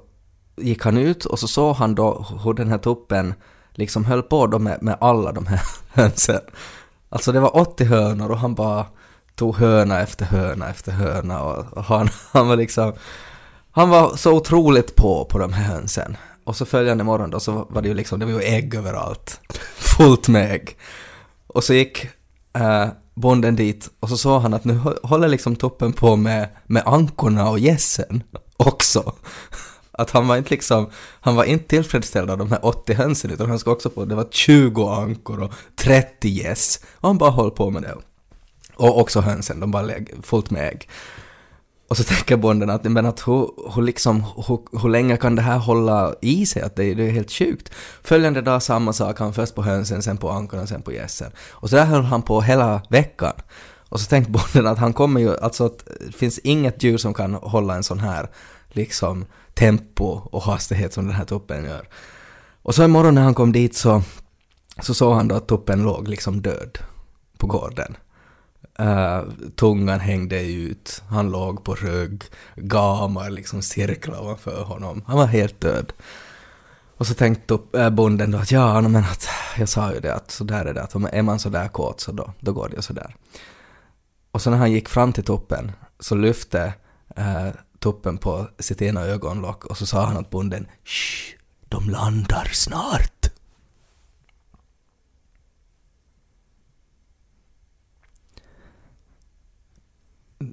gick 0.55 0.83
han 0.83 0.97
ut 0.97 1.25
och 1.25 1.39
så 1.39 1.47
såg 1.47 1.75
han 1.75 1.95
då 1.95 2.25
hur 2.43 2.53
den 2.53 2.69
här 2.69 2.77
tuppen 2.77 3.33
liksom 3.73 4.05
höll 4.05 4.23
på 4.23 4.47
då 4.47 4.59
med, 4.59 4.83
med 4.83 4.97
alla 5.01 5.31
de 5.31 5.47
här 5.47 5.61
hönsen. 5.93 6.41
Alltså 7.09 7.31
det 7.31 7.39
var 7.39 7.57
80 7.57 7.83
hönor 7.83 8.31
och 8.31 8.37
han 8.37 8.55
bara 8.55 8.85
tog 9.35 9.55
höna 9.55 9.99
efter 9.99 10.25
höna 10.25 10.69
efter 10.69 10.91
höna 10.91 11.43
och, 11.43 11.77
och 11.77 11.83
han, 11.83 12.09
han 12.31 12.47
var 12.47 12.55
liksom 12.55 12.93
han 13.71 13.89
var 13.89 14.15
så 14.15 14.33
otroligt 14.33 14.95
på 14.95 15.25
på 15.25 15.37
de 15.37 15.53
här 15.53 15.63
hönsen. 15.63 16.17
Och 16.43 16.55
så 16.55 16.65
följande 16.65 17.03
morgon 17.03 17.29
då 17.29 17.39
så 17.39 17.67
var 17.69 17.81
det 17.81 17.87
ju 17.87 17.93
liksom, 17.93 18.19
det 18.19 18.25
var 18.25 18.33
ju 18.33 18.41
ägg 18.41 18.75
överallt. 18.75 19.39
Fullt 19.75 20.27
med 20.27 20.51
ägg. 20.51 20.77
Och 21.47 21.63
så 21.63 21.73
gick 21.73 22.07
eh, 22.53 22.87
bonden 23.21 23.55
dit 23.55 23.89
och 23.99 24.09
så 24.09 24.17
såg 24.17 24.41
han 24.41 24.53
att 24.53 24.63
nu 24.63 24.79
håller 25.03 25.27
liksom 25.27 25.55
toppen 25.55 25.93
på 25.93 26.15
med, 26.15 26.49
med 26.67 26.83
ankorna 26.85 27.49
och 27.49 27.59
gässen 27.59 28.23
också. 28.57 29.13
Att 29.93 30.11
han 30.11 30.27
var 30.27 30.37
inte 30.37 30.49
liksom, 30.49 30.89
han 31.21 31.35
var 31.35 31.43
inte 31.43 31.67
tillfredsställd 31.67 32.29
av 32.29 32.37
de 32.37 32.51
här 32.51 32.65
80 32.65 32.93
hönsen 32.93 33.31
utan 33.31 33.49
han 33.49 33.59
ska 33.59 33.71
också 33.71 33.89
på, 33.89 34.05
det 34.05 34.15
var 34.15 34.27
20 34.31 34.87
ankor 34.87 35.43
och 35.43 35.53
30 35.75 36.29
gäss. 36.29 36.79
Och 36.93 37.09
han 37.09 37.17
bara 37.17 37.31
höll 37.31 37.51
på 37.51 37.69
med 37.69 37.81
det. 37.81 37.95
Och 38.75 38.99
också 38.99 39.21
hönsen, 39.21 39.59
de 39.59 39.71
bara 39.71 39.83
lägg, 39.83 40.11
fullt 40.23 40.49
med 40.49 40.67
ägg. 40.67 40.89
Och 41.91 41.97
så 41.97 42.03
tänker 42.03 42.37
bonden 42.37 42.69
att, 42.69 42.83
men 42.83 43.05
att 43.05 43.27
hur, 43.27 43.49
hur, 43.75 43.81
liksom, 43.81 44.23
hur, 44.47 44.79
hur 44.81 44.89
länge 44.89 45.17
kan 45.17 45.35
det 45.35 45.41
här 45.41 45.57
hålla 45.57 46.15
i 46.21 46.45
sig? 46.45 46.61
Att 46.61 46.75
det, 46.75 46.93
det 46.93 47.03
är 47.03 47.11
helt 47.11 47.31
sjukt. 47.31 47.71
Följande 48.03 48.41
dag 48.41 48.63
samma 48.63 48.93
sak, 48.93 49.19
han 49.19 49.33
först 49.33 49.55
på 49.55 49.63
hönsen, 49.63 50.01
sen 50.01 50.17
på 50.17 50.29
ankorna, 50.29 50.67
sen 50.67 50.81
på 50.81 50.91
gässen. 50.91 51.31
Och 51.51 51.69
så 51.69 51.75
där 51.75 51.85
höll 51.85 52.03
han 52.03 52.21
på 52.21 52.41
hela 52.41 52.81
veckan. 52.89 53.33
Och 53.89 53.99
så 53.99 54.05
tänkte 54.05 54.31
bonden 54.31 54.67
att 54.67 54.77
han 54.77 54.93
kommer 54.93 55.21
ju, 55.21 55.37
alltså 55.37 55.65
att 55.65 55.87
det 56.07 56.15
finns 56.15 56.39
inget 56.39 56.83
djur 56.83 56.97
som 56.97 57.13
kan 57.13 57.33
hålla 57.33 57.75
en 57.75 57.83
sån 57.83 57.99
här 57.99 58.29
liksom 58.69 59.25
tempo 59.53 60.21
och 60.31 60.43
hastighet 60.43 60.93
som 60.93 61.07
den 61.07 61.15
här 61.15 61.25
tuppen 61.25 61.65
gör. 61.65 61.87
Och 62.61 62.75
så 62.75 62.83
imorgon 62.83 63.15
när 63.15 63.21
han 63.21 63.33
kom 63.33 63.51
dit 63.51 63.75
så, 63.75 64.03
så 64.81 64.93
såg 64.93 65.15
han 65.15 65.27
då 65.27 65.35
att 65.35 65.47
tuppen 65.47 65.83
låg 65.83 66.07
liksom 66.07 66.41
död 66.41 66.77
på 67.37 67.47
gården. 67.47 67.95
Uh, 68.81 69.23
tungan 69.55 69.99
hängde 69.99 70.41
ut, 70.41 71.03
han 71.09 71.31
låg 71.31 71.63
på 71.63 71.75
rygg, 71.75 72.23
gamar 72.55 73.29
liksom 73.29 73.61
cirklade 73.61 74.21
ovanför 74.21 74.63
honom. 74.63 75.03
Han 75.07 75.17
var 75.17 75.25
helt 75.25 75.61
död. 75.61 75.93
Och 77.01 77.07
så 77.07 77.13
tänkte 77.13 77.59
äh, 77.73 77.89
bonden 77.89 78.31
då 78.31 78.37
att 78.37 78.51
ja, 78.51 78.81
men 78.81 79.03
att 79.03 79.29
jag 79.57 79.69
sa 79.69 79.93
ju 79.93 79.99
det 79.99 80.15
att 80.15 80.31
så 80.31 80.43
där 80.43 80.65
är 80.65 80.73
det, 80.73 80.83
att 80.83 80.95
är 80.95 81.21
man 81.21 81.39
så 81.39 81.49
där 81.49 81.67
kåt 81.67 82.01
så 82.01 82.11
då, 82.11 82.33
då 82.39 82.53
går 82.53 82.69
det 82.69 82.75
ju 82.75 82.81
så 82.81 82.93
där. 82.93 83.15
Och 84.31 84.41
så 84.41 84.49
när 84.49 84.57
han 84.57 84.71
gick 84.71 84.89
fram 84.89 85.13
till 85.13 85.23
toppen 85.23 85.71
så 85.99 86.15
lyfte 86.15 86.73
eh, 87.15 87.47
äh, 87.47 87.53
toppen 87.79 88.17
på 88.17 88.47
sitt 88.59 88.81
ena 88.81 89.01
ögonlock 89.01 89.65
och 89.65 89.77
så 89.77 89.85
sa 89.85 90.05
han 90.05 90.17
åt 90.17 90.29
bonden 90.29 90.67
Shh, 90.83 91.37
de 91.69 91.89
landar 91.89 92.49
snart. 92.53 93.20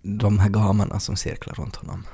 De 0.03 0.38
här 0.38 0.48
gamarna 0.48 1.01
som 1.01 1.16
cirklar 1.16 1.55
runt 1.55 1.77
honom. 1.77 2.07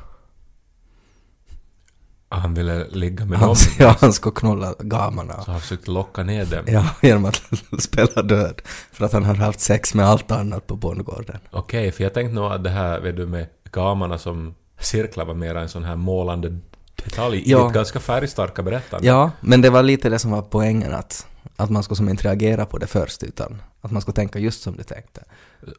han 2.29 2.55
ville 2.55 2.89
ligga 2.89 3.25
med 3.25 3.39
Han, 3.39 3.49
dem. 3.49 3.57
ja, 3.79 3.97
han 4.01 4.13
ska 4.13 4.31
knulla 4.31 4.75
gamarna. 4.79 5.43
Så 5.43 5.51
han 5.51 5.61
försökte 5.61 5.91
locka 5.91 6.23
ner 6.23 6.45
dem. 6.47 6.65
Ja, 6.67 6.87
genom 7.03 7.25
att 7.25 7.43
spela 7.79 8.23
död. 8.23 8.63
För 8.93 9.05
att 9.05 9.13
han 9.13 9.23
hade 9.25 9.39
haft 9.45 9.61
sex 9.61 9.95
med 9.95 10.07
allt 10.07 10.31
annat 10.31 10.67
på 10.67 10.77
bondgården. 10.77 11.39
Okej, 11.51 11.93
för 11.93 12.05
jag 12.05 12.15
tänkte 12.15 12.35
nog 12.35 12.53
att 12.53 12.65
det 12.65 12.71
här 12.71 13.01
vet 13.01 13.17
du, 13.17 13.27
med 13.27 13.47
gamarna 13.73 14.19
som 14.19 14.55
cirklar 14.79 15.25
var 15.25 15.35
mera 15.35 15.61
en 15.61 15.69
sån 15.69 15.85
här 15.85 15.97
målande 15.97 16.59
detalj 17.05 17.39
i 17.39 17.51
Ja. 17.51 17.67
ett 17.69 17.75
ganska 17.75 18.01
färgstarka 18.01 18.63
berättande. 18.63 19.07
Ja, 19.07 19.31
men 19.41 19.61
det 19.63 19.71
var 19.71 19.83
lite 19.83 20.09
det 20.09 20.19
som 20.19 20.31
var 20.31 20.43
poängen 20.43 20.95
att, 20.95 21.27
att 21.57 21.71
man 21.71 21.83
skulle 21.83 21.97
som 21.97 22.09
inte 22.09 22.25
reagera 22.29 22.67
på 22.67 22.79
det 22.79 22.87
först 22.87 23.23
utan 23.23 23.63
att 23.81 23.91
man 23.91 24.03
skulle 24.03 24.15
tänka 24.15 24.39
just 24.39 24.63
som 24.63 24.77
du 24.77 24.83
tänkte. 24.83 25.25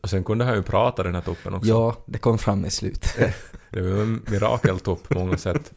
Och 0.01 0.09
sen 0.09 0.23
kunde 0.23 0.45
han 0.45 0.55
ju 0.55 0.63
prata 0.63 1.03
den 1.03 1.15
här 1.15 1.21
tuppen 1.21 1.53
också. 1.53 1.69
Ja, 1.69 1.95
det 2.05 2.17
kom 2.17 2.37
fram 2.37 2.65
i 2.65 2.69
slutet. 2.69 3.35
Det 3.69 3.81
var 3.81 4.01
en 4.01 4.25
mirakeltupp 4.27 5.09
på 5.09 5.19
många 5.19 5.37
sätt. 5.37 5.71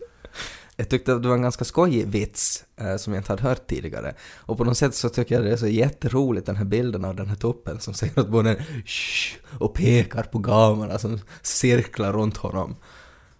Jag 0.76 0.88
tyckte 0.88 1.14
att 1.14 1.22
det 1.22 1.28
var 1.28 1.34
en 1.36 1.42
ganska 1.42 1.64
skojig 1.64 2.06
vits 2.06 2.64
eh, 2.76 2.96
som 2.96 3.12
jag 3.12 3.20
inte 3.20 3.32
hade 3.32 3.42
hört 3.42 3.66
tidigare. 3.66 4.14
Och 4.36 4.56
på 4.56 4.64
något 4.64 4.78
sätt 4.78 4.94
så 4.94 5.08
tycker 5.08 5.34
jag 5.34 5.44
det 5.44 5.52
är 5.52 5.56
så 5.56 5.66
jätteroligt 5.66 6.46
den 6.46 6.56
här 6.56 6.64
bilden 6.64 7.04
av 7.04 7.16
den 7.16 7.28
här 7.28 7.36
tuppen 7.36 7.80
som 7.80 7.94
säger 7.94 8.18
åt 8.18 8.28
bonden 8.28 8.56
Shh! 8.86 9.36
och 9.58 9.74
pekar 9.74 10.22
på 10.22 10.38
gamarna 10.38 10.98
som 10.98 11.20
cirklar 11.42 12.12
runt 12.12 12.36
honom. 12.36 12.76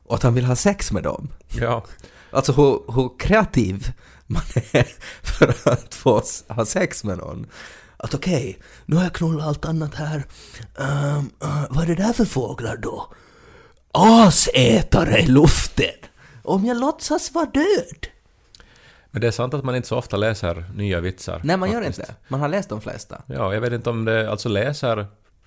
och 0.04 0.14
att 0.14 0.22
han 0.22 0.35
vill 0.35 0.44
ha 0.44 0.57
sex 0.57 0.92
med 0.92 1.02
dem. 1.02 1.28
Ja. 1.48 1.85
Alltså 2.31 2.52
hur, 2.52 2.92
hur 2.92 3.18
kreativ 3.18 3.92
man 4.26 4.42
är 4.72 4.87
för 5.22 5.70
att 5.72 5.94
få 5.94 6.22
ha 6.48 6.66
sex 6.66 7.04
med 7.04 7.18
någon. 7.18 7.46
Att 8.00 8.14
okej, 8.14 8.58
nu 8.87 8.96
har 8.96 9.02
jag 9.02 9.12
knullat 9.12 9.46
allt 9.46 9.64
annat 9.64 9.94
här. 9.94 10.26
Ehm, 10.78 11.30
eh, 11.42 11.64
vad 11.70 11.84
är 11.84 11.87
det 11.87 12.02
där 12.02 12.12
för 12.12 12.24
fåglar 12.24 12.76
då? 12.76 13.12
Asätare 13.92 15.18
i 15.18 15.26
luften! 15.26 15.87
Om 16.42 16.64
jag 16.64 16.80
låtsas 16.80 17.34
vara 17.34 17.46
död? 17.46 18.06
Men 19.11 19.20
det 19.20 19.26
är 19.26 19.30
sant 19.30 19.54
att 19.54 19.64
man 19.64 19.76
inte 19.76 19.88
så 19.88 19.96
ofta 19.96 20.16
läser 20.16 20.64
nya 20.74 21.00
vitsar. 21.00 21.40
Nej, 21.44 21.56
man 21.56 21.70
gör 21.70 21.82
faktiskt. 21.82 21.98
inte 21.98 22.12
det. 22.12 22.16
Man 22.28 22.40
har 22.40 22.48
läst 22.48 22.68
de 22.68 22.80
flesta. 22.80 23.22
Ja, 23.26 23.54
jag 23.54 23.61
vet 23.61 23.72
inte 23.72 23.90
om 23.90 24.04
det 24.04 24.30
alltså 24.30 24.48
läser 24.48 25.06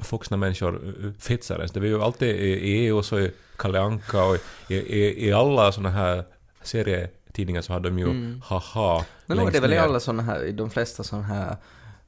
vuxna 0.09 0.37
människor 0.37 0.75
uh, 0.75 1.11
vitsar 1.27 1.55
ens. 1.55 1.71
Det 1.71 1.79
var 1.79 1.87
ju 1.87 2.01
alltid 2.01 2.29
i 2.29 2.53
EU 2.53 2.97
och 2.97 3.05
så 3.05 3.19
i 3.19 3.31
Kalle 3.57 3.81
Anka 3.81 4.23
och 4.23 4.37
i, 4.67 4.75
i, 4.75 5.27
i 5.27 5.33
alla 5.33 5.71
såna 5.71 5.89
här 5.89 6.23
serietidningar 6.63 7.61
så 7.61 7.73
hade 7.73 7.89
de 7.89 7.99
ju 7.99 8.39
haha 8.43 9.05
Men 9.25 9.37
nog 9.37 9.47
är 9.47 9.51
det 9.51 9.59
väl 9.59 9.73
i 9.73 9.77
alla 9.77 9.99
såna 9.99 10.23
här, 10.23 10.43
i 10.43 10.51
de 10.51 10.69
flesta 10.69 11.03
såna 11.03 11.23
här 11.23 11.55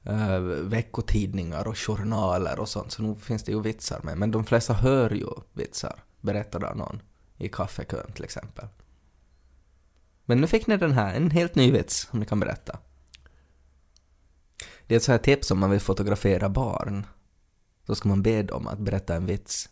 uh, 0.10 0.40
veckotidningar 0.64 1.68
och 1.68 1.78
journaler 1.78 2.60
och 2.60 2.70
sånt, 2.70 2.92
så 2.92 3.02
nog 3.02 3.22
finns 3.22 3.44
det 3.44 3.52
ju 3.52 3.62
vitsar 3.62 4.02
med. 4.04 4.18
Men 4.18 4.32
de 4.32 4.46
flesta 4.46 4.74
hör 4.74 5.10
ju 5.10 5.28
vitsar, 5.54 6.04
berättade 6.22 6.70
av 6.70 6.78
någon 6.78 7.02
i 7.38 7.50
kaffekön 7.50 8.12
till 8.14 8.24
exempel. 8.24 8.68
Men 10.26 10.42
nu 10.42 10.48
fick 10.48 10.68
ni 10.68 10.78
den 10.78 10.92
här, 10.92 11.14
en 11.14 11.32
helt 11.32 11.56
ny 11.56 11.72
vits 11.72 12.08
som 12.10 12.20
ni 12.20 12.26
kan 12.26 12.40
berätta. 12.40 12.80
Det 14.88 14.96
är 14.96 14.98
ett 14.98 15.04
så 15.04 15.12
här 15.12 15.20
tips 15.20 15.52
om 15.52 15.60
man 15.60 15.70
vill 15.70 15.80
fotografera 15.80 16.50
barn. 16.50 17.06
Då 17.86 17.96
ska 17.96 18.10
man 18.10 18.22
be 18.22 18.44
dem 18.44 18.68
att 18.68 18.80
berätta 18.80 19.16
en 19.16 19.26
vits. 19.26 19.70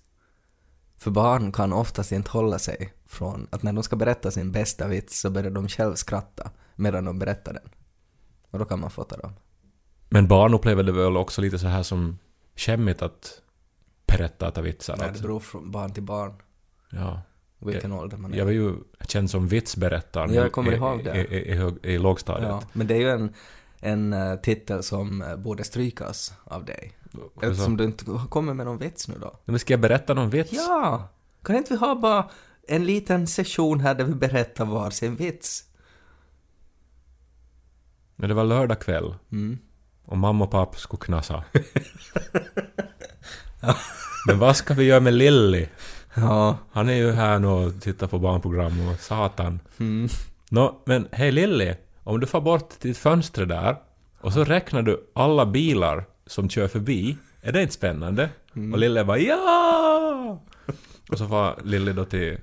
För 0.97 1.11
barn 1.11 1.51
kan 1.51 1.73
oftast 1.73 2.11
inte 2.11 2.29
hålla 2.31 2.59
sig 2.59 2.93
från 3.05 3.47
att 3.51 3.63
när 3.63 3.73
de 3.73 3.83
ska 3.83 3.95
berätta 3.95 4.31
sin 4.31 4.51
bästa 4.51 4.87
vits 4.87 5.19
så 5.19 5.29
börjar 5.29 5.51
de 5.51 5.67
själv 5.67 5.95
skratta 5.95 6.51
medan 6.75 7.05
de 7.05 7.19
berättar 7.19 7.53
den. 7.53 7.69
Och 8.51 8.59
då 8.59 8.65
kan 8.65 8.79
man 8.79 8.91
fota 8.91 9.17
dem. 9.17 9.33
Men 10.13 10.27
barn 10.27 10.53
upplever 10.53 10.83
det 10.83 10.91
väl 10.91 11.17
också 11.17 11.41
lite 11.41 11.59
så 11.59 11.67
här 11.67 11.83
som 11.83 12.17
skämmigt 12.55 13.01
att 13.01 13.41
berätta 14.05 14.47
att 14.47 14.57
vitsar. 14.57 14.97
Nej, 14.97 15.11
det 15.13 15.21
beror 15.21 15.39
från 15.39 15.71
barn 15.71 15.93
till 15.93 16.03
barn 16.03 16.33
ja. 16.89 17.21
vilken 17.59 17.91
ålder 17.91 18.17
man 18.17 18.33
är. 18.33 18.37
Jag 18.37 18.45
var 18.45 18.51
ju 18.51 18.75
känd 19.07 19.29
som 19.29 19.47
vitsberättaren 19.47 20.33
Jag 20.33 20.51
kommer 20.51 20.71
i, 20.71 20.75
ihåg 20.75 21.03
det. 21.03 21.15
i, 21.15 21.37
i, 21.37 21.53
i, 21.53 21.93
i 21.93 21.97
lågstadiet. 21.97 22.49
ja, 22.49 22.63
men 22.73 22.87
det 22.87 22.93
är 22.93 22.99
ju 22.99 23.09
en, 23.09 23.33
en 23.79 24.13
eh, 24.13 24.35
titel 24.35 24.83
som 24.83 25.21
eh, 25.21 25.35
borde 25.35 25.63
strykas 25.63 26.33
av 26.43 26.65
dig. 26.65 26.93
Eftersom 27.41 27.77
du 27.77 27.83
inte 27.83 28.05
kommer 28.29 28.53
med 28.53 28.65
någon 28.65 28.77
vits 28.77 29.07
nu 29.07 29.15
då. 29.21 29.39
Men 29.45 29.59
ska 29.59 29.73
jag 29.73 29.79
berätta 29.79 30.13
någon 30.13 30.29
vits? 30.29 30.51
Ja! 30.53 31.09
Kan 31.43 31.55
inte 31.55 31.73
vi 31.73 31.79
ha 31.79 31.95
bara 31.95 32.29
en 32.67 32.85
liten 32.85 33.27
session 33.27 33.79
här 33.79 33.95
där 33.95 34.05
vi 34.05 34.15
berättar 34.15 34.65
varsin 34.65 35.15
vits? 35.15 35.63
Men 38.15 38.29
det 38.29 38.35
var 38.35 38.43
lördag 38.43 38.79
kväll 38.79 39.15
Mm. 39.31 39.57
Och 40.05 40.17
mamma 40.17 40.45
och 40.45 40.51
pappa 40.51 40.77
skulle 40.77 41.01
knasa. 41.01 41.43
Men 44.27 44.39
vad 44.39 44.55
ska 44.55 44.73
vi 44.73 44.83
göra 44.83 44.99
med 44.99 45.13
Lilly? 45.13 45.67
Ja. 46.13 46.57
Han 46.71 46.89
är 46.89 46.93
ju 46.93 47.11
här 47.11 47.39
nu 47.39 47.47
och 47.47 47.81
tittar 47.81 48.07
på 48.07 48.19
barnprogram 48.19 48.87
och 48.87 48.99
satan. 48.99 49.59
Mm. 49.79 50.09
Nå, 50.49 50.81
men 50.85 51.07
hej 51.11 51.31
Lilly, 51.31 51.73
om 52.03 52.19
du 52.19 52.27
får 52.27 52.41
bort 52.41 52.79
ditt 52.79 52.97
fönster 52.97 53.45
där 53.45 53.75
och 54.21 54.33
så 54.33 54.43
räknar 54.43 54.81
du 54.81 55.11
alla 55.15 55.45
bilar 55.45 56.05
som 56.27 56.49
kör 56.49 56.67
förbi, 56.67 57.17
är 57.41 57.51
det 57.51 57.61
inte 57.61 57.73
spännande? 57.73 58.29
Och 58.73 58.77
Lilly 58.77 59.03
bara 59.03 59.17
ja! 59.19 60.41
Och 61.11 61.17
så 61.17 61.25
var 61.25 61.59
Lilly 61.63 61.93
då 61.93 62.05
till 62.05 62.37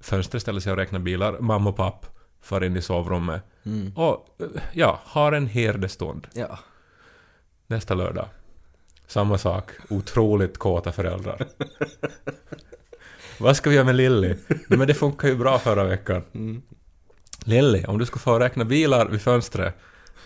fönstret, 0.00 0.42
ställer 0.42 0.60
sig 0.60 0.72
och 0.72 0.78
räknar 0.78 0.98
bilar, 0.98 1.36
mamma 1.40 1.70
och 1.70 1.76
papp 1.76 2.06
far 2.42 2.64
in 2.64 2.76
i 2.76 2.82
sovrummet 2.82 3.42
Mm. 3.64 3.92
och 3.96 4.26
ja, 4.72 5.00
har 5.04 5.32
en 5.32 5.46
herdestund. 5.46 6.26
Ja. 6.34 6.58
Nästa 7.70 7.94
lördag. 7.94 8.26
Samma 9.06 9.38
sak. 9.38 9.70
Otroligt 9.88 10.58
kåta 10.58 10.92
föräldrar. 10.92 11.46
Vad 13.38 13.56
ska 13.56 13.70
vi 13.70 13.76
göra 13.76 13.86
med 13.86 13.96
Lilly? 13.96 14.36
Men 14.68 14.86
det 14.88 14.94
funkar 14.94 15.28
ju 15.28 15.36
bra 15.36 15.58
förra 15.58 15.84
veckan. 15.84 16.22
Mm. 16.34 16.62
Lilly, 17.44 17.84
om 17.84 17.98
du 17.98 18.06
skulle 18.06 18.20
få 18.20 18.38
räkna 18.38 18.64
bilar 18.64 19.08
vid 19.08 19.22
fönstret 19.22 19.74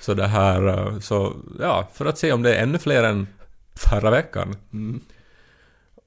så 0.00 0.14
det 0.14 0.26
här, 0.26 0.66
eh, 0.68 0.98
så 0.98 1.36
ja, 1.60 1.88
för 1.92 2.06
att 2.06 2.18
se 2.18 2.32
om 2.32 2.42
det 2.42 2.54
är 2.54 2.62
ännu 2.62 2.78
fler 2.78 3.02
än 3.02 3.26
förra 3.74 4.10
veckan. 4.10 4.56
Mm. 4.72 5.00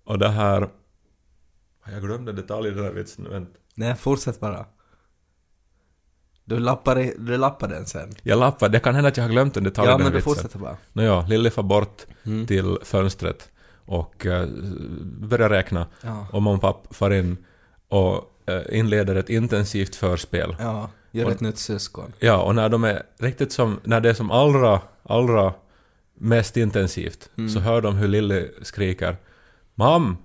Och 0.04 0.20
det 0.20 0.30
här... 0.30 0.70
Jag 1.92 2.02
glömde 2.02 2.32
detaljer 2.32 2.72
i 2.72 2.76
den 2.76 2.84
här 2.84 2.92
vitsen. 2.92 3.30
Vänta. 3.30 3.60
Nej, 3.76 3.96
fortsätt 3.96 4.40
bara. 4.40 4.66
Du 6.46 6.60
lappar, 6.60 7.00
i, 7.00 7.14
du 7.20 7.38
lappar 7.38 7.68
den 7.68 7.86
sen. 7.86 8.10
Jag 8.24 8.40
lappar, 8.40 8.70
det 8.70 8.80
kan 8.80 8.96
hända 8.96 9.08
att 9.08 9.18
jag 9.18 9.24
har 9.24 9.30
glömt 9.32 9.58
en 9.58 9.64
detalj 9.64 9.88
i 9.88 9.92
Ja, 9.92 9.98
men 9.98 10.12
du 10.12 10.22
fortsätter 10.22 10.60
bara. 10.60 10.78
Nåja, 10.94 11.22
Lilly 11.28 11.50
far 11.50 11.64
bort 11.64 12.06
Mm. 12.26 12.48
till 12.48 12.78
fönstret 12.84 13.50
och 13.86 14.26
uh, 14.26 14.46
börjar 15.04 15.50
räkna. 15.50 15.88
Ja. 16.02 16.28
Och 16.32 16.42
mamma 16.42 16.56
och 16.56 16.62
pappa 16.62 16.94
far 16.94 17.12
in 17.14 17.38
och 17.90 18.32
eh, 18.50 18.80
inleder 18.80 19.16
ett 19.16 19.30
intensivt 19.30 19.96
förspel. 19.96 20.56
Ja, 20.60 20.90
gör 21.12 21.26
Och- 21.26 21.32
ett 21.32 21.42
nytt 21.42 21.58
syskon. 21.58 22.14
Ja, 22.20 22.42
och 22.42 22.56
när 22.56 22.70
de 22.70 22.84
är 22.84 23.04
riktigt 23.20 23.52
som, 23.52 23.80
när 23.84 24.02
det 24.02 24.10
är 24.10 24.14
som 24.14 24.32
allra, 24.32 24.82
allra 25.04 25.54
mest 26.20 26.58
intensivt 26.58 27.30
Mm. 27.38 27.50
så 27.50 27.60
hör 27.60 27.82
de 27.82 27.96
hur 27.96 28.08
Lille 28.08 28.46
skriker 28.62 29.18
Mam! 29.76 30.18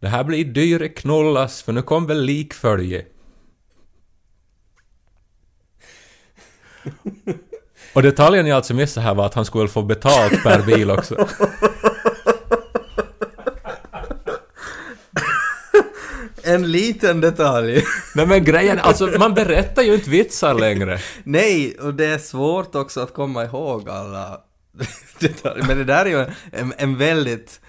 Det 0.00 0.08
här 0.08 0.24
blir 0.24 0.44
dyre 0.44 0.88
knullas 0.88 1.62
för 1.62 1.72
nu 1.72 1.82
kom 1.82 2.06
väl 2.06 2.22
likfölje. 2.22 3.06
och 7.92 8.02
detaljen 8.02 8.46
jag 8.46 8.56
alltså 8.56 8.74
missade 8.74 9.06
här 9.06 9.14
var 9.14 9.26
att 9.26 9.34
han 9.34 9.44
skulle 9.44 9.68
få 9.68 9.82
betalt 9.82 10.42
per 10.42 10.62
bil 10.62 10.90
också. 10.90 11.28
En 16.44 16.72
liten 16.72 17.20
detalj. 17.20 17.84
Nej 18.14 18.26
men 18.26 18.44
grejen, 18.44 18.78
alltså 18.78 19.06
man 19.06 19.34
berättar 19.34 19.82
ju 19.82 19.94
inte 19.94 20.10
vitsar 20.10 20.54
längre. 20.54 20.98
Nej, 21.24 21.76
och 21.80 21.94
det 21.94 22.06
är 22.06 22.18
svårt 22.18 22.74
också 22.74 23.00
att 23.00 23.14
komma 23.14 23.44
ihåg 23.44 23.88
alla 23.88 24.40
detaljer. 25.18 25.64
Men 25.66 25.78
det 25.78 25.84
där 25.84 26.04
är 26.04 26.10
ju 26.10 26.26
en, 26.52 26.74
en 26.78 26.98
väldigt... 26.98 27.60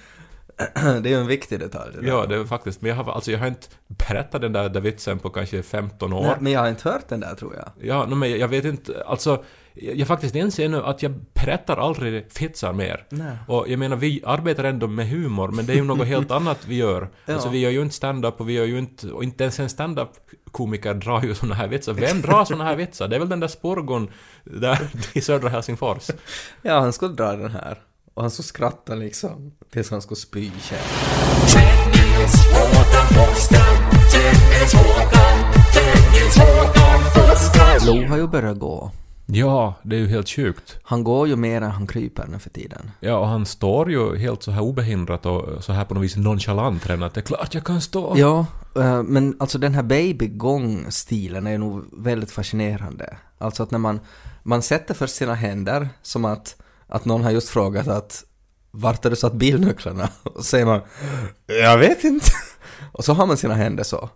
Det 1.02 1.10
är 1.10 1.14
ju 1.14 1.20
en 1.20 1.28
viktig 1.28 1.60
detalj. 1.60 1.96
det. 2.02 2.08
Ja, 2.08 2.26
det 2.26 2.36
är 2.36 2.46
faktiskt, 2.46 2.82
men 2.82 2.90
jag 2.90 3.04
har, 3.04 3.14
alltså 3.14 3.32
jag 3.32 3.40
har 3.40 3.48
inte 3.48 3.68
berättat 3.88 4.42
den 4.42 4.54
där, 4.54 4.70
där 4.70 4.82
vitsen 4.82 5.20
på 5.20 5.30
kanske 5.30 5.64
15 5.64 6.14
år. 6.14 6.22
Nej, 6.22 6.36
men 6.40 6.52
jag 6.52 6.60
har 6.60 6.70
inte 6.70 6.90
hört 6.90 7.08
den 7.10 7.20
där 7.20 7.36
tror 7.36 7.56
jag. 7.56 7.88
Ja, 7.88 8.06
no, 8.06 8.16
men 8.16 8.30
jag, 8.30 8.40
jag 8.40 8.48
vet 8.48 8.66
inte, 8.66 9.04
alltså 9.08 9.44
jag, 9.74 9.96
jag 9.96 10.08
faktiskt 10.08 10.36
inser 10.36 10.70
nu 10.70 10.84
att 10.84 11.04
jag 11.04 11.12
berättar 11.34 11.78
aldrig 11.78 12.26
vitsar 12.40 12.74
mer. 12.74 13.06
Nej. 13.10 13.38
Och 13.48 13.70
jag 13.70 13.80
menar, 13.80 13.96
vi 13.96 14.24
arbetar 14.26 14.64
ändå 14.64 14.88
med 14.88 15.10
humor, 15.10 15.48
men 15.48 15.66
det 15.66 15.74
är 15.74 15.78
ju 15.78 15.84
något 15.84 16.08
helt 16.08 16.32
annat 16.40 16.66
vi 16.68 16.76
gör. 16.76 17.10
Ja. 17.26 17.34
Alltså 17.34 17.50
vi 17.50 17.60
gör 17.60 17.72
ju 17.72 17.82
inte 17.82 17.96
stand-up 17.96 18.42
och 18.42 18.50
vi 18.50 18.54
gör 18.54 18.66
ju 18.66 18.80
inte, 18.80 19.08
och 19.08 19.24
inte 19.24 19.44
ens 19.44 19.60
en 19.60 19.70
stand-up 19.70 20.10
komiker 20.52 20.94
drar 20.94 21.24
ju 21.24 21.36
såna 21.36 21.56
här 21.56 21.68
vitsar. 21.68 21.94
Vem 21.94 22.22
drar 22.22 22.46
såna 22.46 22.64
här 22.64 22.76
vitsar? 22.76 23.08
Det 23.08 23.16
är 23.16 23.20
väl 23.20 23.30
den 23.30 23.40
där 23.40 23.48
sporgon 23.48 24.12
där 24.44 24.80
i 25.14 25.22
södra 25.22 25.50
Helsingfors. 25.50 26.10
Ja, 26.62 26.80
han 26.80 26.94
skulle 26.94 27.14
dra 27.14 27.36
den 27.36 27.52
här. 27.52 27.78
Och 28.14 28.22
han 28.22 28.32
skulle 28.32 28.46
skratta 28.46 28.96
liksom 28.96 29.52
tills 29.72 29.92
han 29.92 30.02
skulle 30.02 30.16
spy 30.18 30.52
själv. 30.52 30.82
Lo 37.86 38.08
har 38.08 38.18
ju 38.18 38.28
börjat 38.28 38.60
gå. 38.60 38.92
Ja, 39.26 39.74
det 39.84 39.96
är 39.96 40.00
ju 40.00 40.08
helt 40.08 40.30
sjukt. 40.30 40.78
Han 40.84 41.04
går 41.04 41.28
ju 41.28 41.36
mer 41.36 41.62
än 41.62 41.72
han 41.72 41.88
kryper 41.88 42.28
nu 42.28 42.40
för 42.40 42.50
tiden. 42.50 42.92
Ja, 43.00 43.18
och 43.18 43.28
han 43.28 43.46
står 43.46 43.92
ju 43.92 44.18
helt 44.18 44.44
så 44.44 44.52
här 44.52 44.62
obehindrat 44.62 45.26
och 45.26 45.64
så 45.64 45.74
här 45.74 45.86
på 45.86 45.94
något 45.94 46.04
vis 46.04 46.16
nonchalant 46.16 46.90
redan 46.90 47.04
att 47.04 47.14
det 47.14 47.20
är 47.20 47.26
klart 47.26 47.54
jag 47.54 47.64
kan 47.64 47.82
stå. 47.82 48.14
Ja, 48.18 48.46
eh, 48.76 49.04
men 49.04 49.36
alltså 49.40 49.58
den 49.58 49.74
här 49.74 49.84
babygångstilen 49.84 51.48
är 51.48 51.58
nog 51.58 51.86
väldigt 51.92 52.32
fascinerande. 52.32 53.18
Alltså 53.38 53.64
att 53.64 53.72
när 53.72 53.80
man, 53.80 54.00
man 54.44 54.62
sätter 54.62 54.94
först 54.94 55.16
sina 55.16 55.34
händer 55.34 55.90
som 56.02 56.26
att, 56.26 56.56
att 56.88 57.06
någon 57.06 57.24
har 57.24 57.32
just 57.32 57.50
frågat 57.50 57.88
att 57.88 58.24
vart 58.72 59.04
har 59.04 59.10
du 59.10 59.16
satt 59.16 59.34
bilnycklarna? 59.34 60.10
Och 60.24 60.36
så 60.36 60.44
säger 60.44 60.66
man 60.66 60.82
jag 61.46 61.78
vet 61.78 62.04
inte. 62.04 62.32
Och 62.92 63.06
så 63.06 63.14
har 63.14 63.28
man 63.28 63.38
sina 63.38 63.54
händer 63.54 63.84
så. 63.84 64.10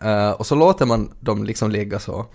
Eh, 0.00 0.30
och 0.30 0.46
så 0.46 0.54
låter 0.54 0.86
man 0.86 1.12
dem 1.20 1.44
liksom 1.44 1.70
ligga 1.70 1.98
så. 1.98 2.26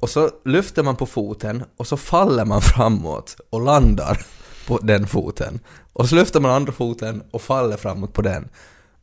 Och 0.00 0.10
så 0.10 0.30
lyfter 0.44 0.82
man 0.82 0.96
på 0.96 1.06
foten 1.06 1.64
och 1.76 1.86
så 1.86 1.96
faller 1.96 2.44
man 2.44 2.60
framåt 2.74 3.36
och 3.50 3.60
landar 3.60 4.26
på 4.66 4.78
den 4.78 5.06
foten. 5.06 5.60
Och 5.92 6.08
så 6.08 6.14
lyfter 6.14 6.40
man 6.40 6.50
andra 6.50 6.72
foten 6.72 7.22
och 7.30 7.42
faller 7.42 7.76
framåt 7.76 8.12
på 8.12 8.22
den. 8.22 8.48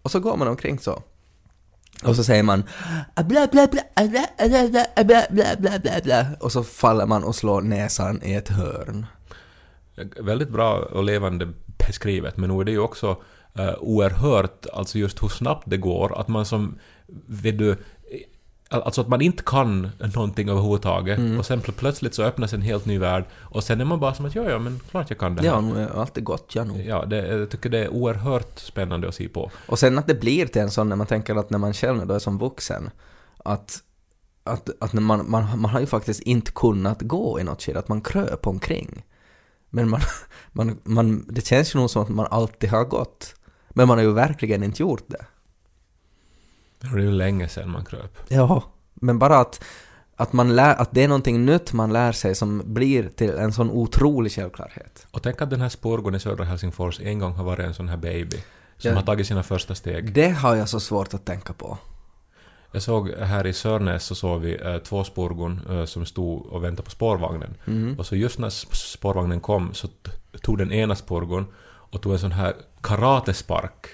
Och 0.02 0.12
så 0.12 0.20
går 0.20 0.38
man 0.38 0.48
omkring 0.48 0.80
så. 0.80 1.04
Och 2.04 2.16
så 2.16 2.24
säger 2.24 2.44
man 2.44 2.64
ah, 3.14 3.24
bla 3.24 3.48
bla 3.48 3.68
bla 3.68 3.82
ah, 3.96 4.08
bla 4.08 4.26
ah, 4.38 4.48
bla 4.48 4.86
bla 5.04 5.26
bla 5.30 5.56
bla 5.60 5.80
bla 5.80 5.92
bla 6.04 6.26
och 6.40 6.52
så 6.52 6.64
faller 6.64 7.06
man 7.06 7.24
och 7.24 7.36
slår 7.36 7.62
näsan 7.62 8.24
i 8.24 8.34
ett 8.34 8.50
hörn. 8.50 9.06
Väldigt 10.20 10.50
bra 10.50 10.80
och 10.80 11.04
levande 11.04 11.48
beskrivet, 11.88 12.38
men 12.38 12.50
nog 12.50 12.62
är 12.62 12.66
det 12.66 12.72
ju 12.72 12.80
också 12.80 13.10
uh, 13.60 13.74
oerhört, 13.80 14.66
alltså 14.74 14.98
just 14.98 15.24
hur 15.24 15.28
snabbt 15.28 15.64
det 15.70 15.78
går, 15.78 16.20
att 16.20 16.28
man 16.28 16.46
som, 16.46 16.80
vet 17.28 17.58
du, 17.58 17.76
Alltså 18.74 19.02
att 19.02 19.08
man 19.08 19.22
inte 19.22 19.44
kan 19.46 19.90
någonting 20.16 20.50
överhuvudtaget 20.50 21.18
Mm. 21.20 21.40
och 21.40 21.46
sen 21.46 21.62
pl- 21.62 21.72
plötsligt 21.78 22.16
så 22.16 22.24
öppnas 22.24 22.54
en 22.54 22.62
helt 22.62 22.86
ny 22.86 22.98
värld 22.98 23.26
och 23.40 23.64
sen 23.64 23.82
är 23.82 23.86
man 23.86 24.00
bara 24.00 24.14
som 24.14 24.26
att 24.26 24.36
ja, 24.36 24.50
ja, 24.50 24.60
men 24.60 24.80
klart 24.92 25.10
jag 25.10 25.20
kan 25.20 25.36
det 25.36 25.42
här. 25.42 25.80
Ja, 25.82 25.88
allt 25.96 26.18
är 26.18 26.22
gott, 26.22 26.56
ja 26.56 26.64
nog. 26.64 26.82
Ja, 26.86 27.06
det, 27.06 27.28
jag 27.28 27.50
tycker 27.50 27.70
det 27.70 27.80
är 27.80 27.90
oerhört 27.90 28.60
spännande 28.60 29.08
att 29.08 29.16
se 29.16 29.28
på. 29.30 29.52
Och 29.68 29.80
sen 29.80 30.00
att 30.00 30.08
det 30.08 30.16
blir 30.16 30.46
till 30.46 30.62
en 30.62 30.72
sån 30.72 30.90
när 30.90 30.96
man 30.96 31.08
tänker 31.08 31.36
att 31.36 31.50
när 31.50 31.58
man 31.58 31.74
själv 31.74 32.08
då 32.08 32.14
är 32.14 32.20
som 32.20 32.38
vuxen, 32.38 32.90
att, 33.46 33.80
att, 34.44 34.70
att 34.80 34.94
man, 34.94 35.30
man, 35.32 35.60
man 35.60 35.72
har 35.72 35.80
ju 35.80 35.86
faktiskt 35.86 36.22
inte 36.22 36.52
kunnat 36.52 37.02
gå 37.02 37.40
i 37.40 37.44
något 37.44 37.62
skede, 37.62 37.80
att 37.80 37.88
man 37.88 38.02
kröp 38.02 38.48
omkring. 38.48 39.04
Men 39.74 39.90
man, 39.90 40.02
man, 40.52 40.80
man, 40.84 41.26
det 41.30 41.46
känns 41.48 41.76
ju 41.76 41.80
nog 41.80 41.90
som 41.90 42.02
att 42.04 42.10
man 42.10 42.28
alltid 42.32 42.70
har 42.70 42.86
gått. 42.86 43.36
Men 43.70 43.88
man 43.88 43.98
har 43.98 44.06
ju 44.06 44.14
verkligen 44.14 44.64
inte 44.64 44.82
gjort 44.82 45.04
det. 45.08 45.26
Det 46.82 46.88
är 46.88 46.98
ju 46.98 47.12
länge 47.12 47.48
sedan 47.48 47.70
man 47.72 47.86
kröp. 47.86 48.18
Ja, 48.28 48.64
men 48.94 49.20
bara 49.20 49.38
att, 49.38 49.64
att, 50.16 50.34
man 50.34 50.56
lär, 50.56 50.76
att 50.76 50.92
det 50.92 51.04
är 51.04 51.08
någonting 51.08 51.46
nytt 51.46 51.74
man 51.74 51.94
lär 51.94 52.12
sig 52.12 52.36
som 52.36 52.62
blir 52.66 53.10
till 53.10 53.30
en 53.30 53.54
sån 53.54 53.70
otrolig 53.72 54.32
självklarhet. 54.32 55.08
Och 55.12 55.24
tänk 55.24 55.42
att 55.42 55.50
den 55.50 55.62
här 55.62 55.70
spårgården 55.70 56.18
i 56.18 56.20
södra 56.20 56.44
Helsingfors 56.46 57.00
en 57.00 57.20
gång 57.20 57.34
har 57.34 57.44
varit 57.44 57.66
en 57.66 57.74
sån 57.74 57.90
här 57.90 57.98
baby 57.98 58.38
som 58.78 58.90
Ja. 58.92 58.96
har 58.96 59.04
tagit 59.04 59.28
sina 59.28 59.44
första 59.44 59.76
steg. 59.76 60.14
Det 60.14 60.30
har 60.30 60.56
jag 60.56 60.70
så 60.70 60.80
svårt 60.80 61.14
att 61.14 61.26
tänka 61.26 61.54
på. 61.54 61.78
Jag 62.72 62.84
såg 62.84 63.10
här 63.10 63.48
i 63.48 63.54
Sörnäs 63.54 64.04
så 64.04 64.16
såg 64.16 64.42
vi 64.42 64.60
eh, 64.62 64.78
två 64.78 65.04
spårgon 65.04 65.62
eh, 65.70 65.86
som 65.86 66.06
stod 66.06 66.46
och 66.46 66.64
väntade 66.64 66.84
på 66.84 66.92
spårvagnen. 66.92 67.54
Mm. 67.68 68.00
Och 68.00 68.06
så 68.06 68.16
just 68.16 68.40
när 68.40 68.50
sp- 68.50 68.74
spårvagnen 68.74 69.40
kom 69.40 69.74
så 69.74 69.88
tog 70.42 70.58
den 70.58 70.72
ena 70.72 70.96
spårgon 70.96 71.46
och 71.64 72.02
tog 72.02 72.14
en 72.14 72.20
sån 72.20 72.32
här 72.32 72.54
karatespark 72.82 73.88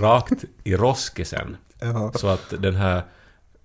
rakt 0.00 0.44
i 0.64 0.76
roskisen. 0.76 1.56
Ja. 1.80 2.12
Så 2.14 2.26
att 2.26 2.54
den 2.58 2.74
här 2.74 3.02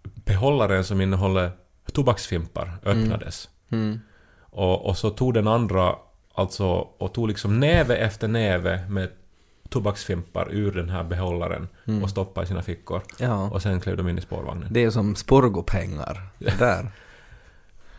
behållaren 0.03 0.83
som 0.83 1.01
innehåller 1.01 1.51
tobaksfimpar 1.93 2.77
öppnades. 2.83 3.49
Mm. 3.71 3.99
Och, 4.41 4.85
och 4.85 4.97
så 4.97 5.09
tog 5.09 5.33
den 5.33 5.47
andra 5.47 5.95
alltså 6.33 6.67
och 6.97 7.13
tog 7.13 7.27
liksom 7.27 7.59
näve 7.59 7.95
efter 7.95 8.27
näve 8.27 8.85
med 8.89 9.09
tobaksfimpar 9.73 10.47
ur 10.51 10.71
den 10.71 10.89
här 10.89 11.03
behållaren 11.03 11.67
och 12.03 12.09
stoppade 12.09 12.45
i 12.45 12.47
sina 12.47 12.61
fickor. 12.61 13.01
Ja. 13.17 13.49
Och 13.49 13.61
sen 13.61 13.79
klev 13.81 13.97
de 13.97 14.09
in 14.09 14.17
i 14.17 14.21
spårvagnen. 14.21 14.67
Det 14.71 14.83
är 14.83 14.89
som 14.89 15.15
sporgopengar. 15.15 16.27
Där. 16.59 16.91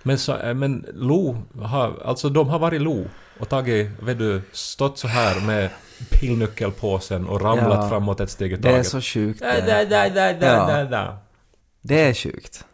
Men, 0.02 0.18
så, 0.18 0.36
eh, 0.36 0.54
men 0.54 0.86
Lo 0.94 1.36
har, 1.62 1.94
alltså 2.04 2.28
de 2.28 2.48
har 2.48 2.58
varit 2.58 2.80
Lo 2.82 3.04
och 3.40 3.48
tagit, 3.48 3.90
vet 4.02 4.18
du, 4.18 4.42
stått 4.52 4.98
så 4.98 5.08
här 5.08 5.40
med 5.46 5.70
pillnyckelpåsen 6.10 7.26
och 7.28 7.40
ramlat 7.40 7.78
Ja. 7.82 7.88
framåt 7.88 8.20
ett 8.20 8.30
steg 8.30 8.52
i 8.52 8.56
Det 8.56 8.68
är 8.68 8.72
taget. 8.72 8.86
så 8.86 9.00
sjukt. 9.00 9.40
Det. 9.40 9.46
där, 9.66 9.86
där, 9.86 10.10
där, 10.10 10.34
där, 10.34 10.88
Ja. 11.04 11.18
Det 11.80 12.00
är 12.00 12.14
sjukt. 12.14 12.64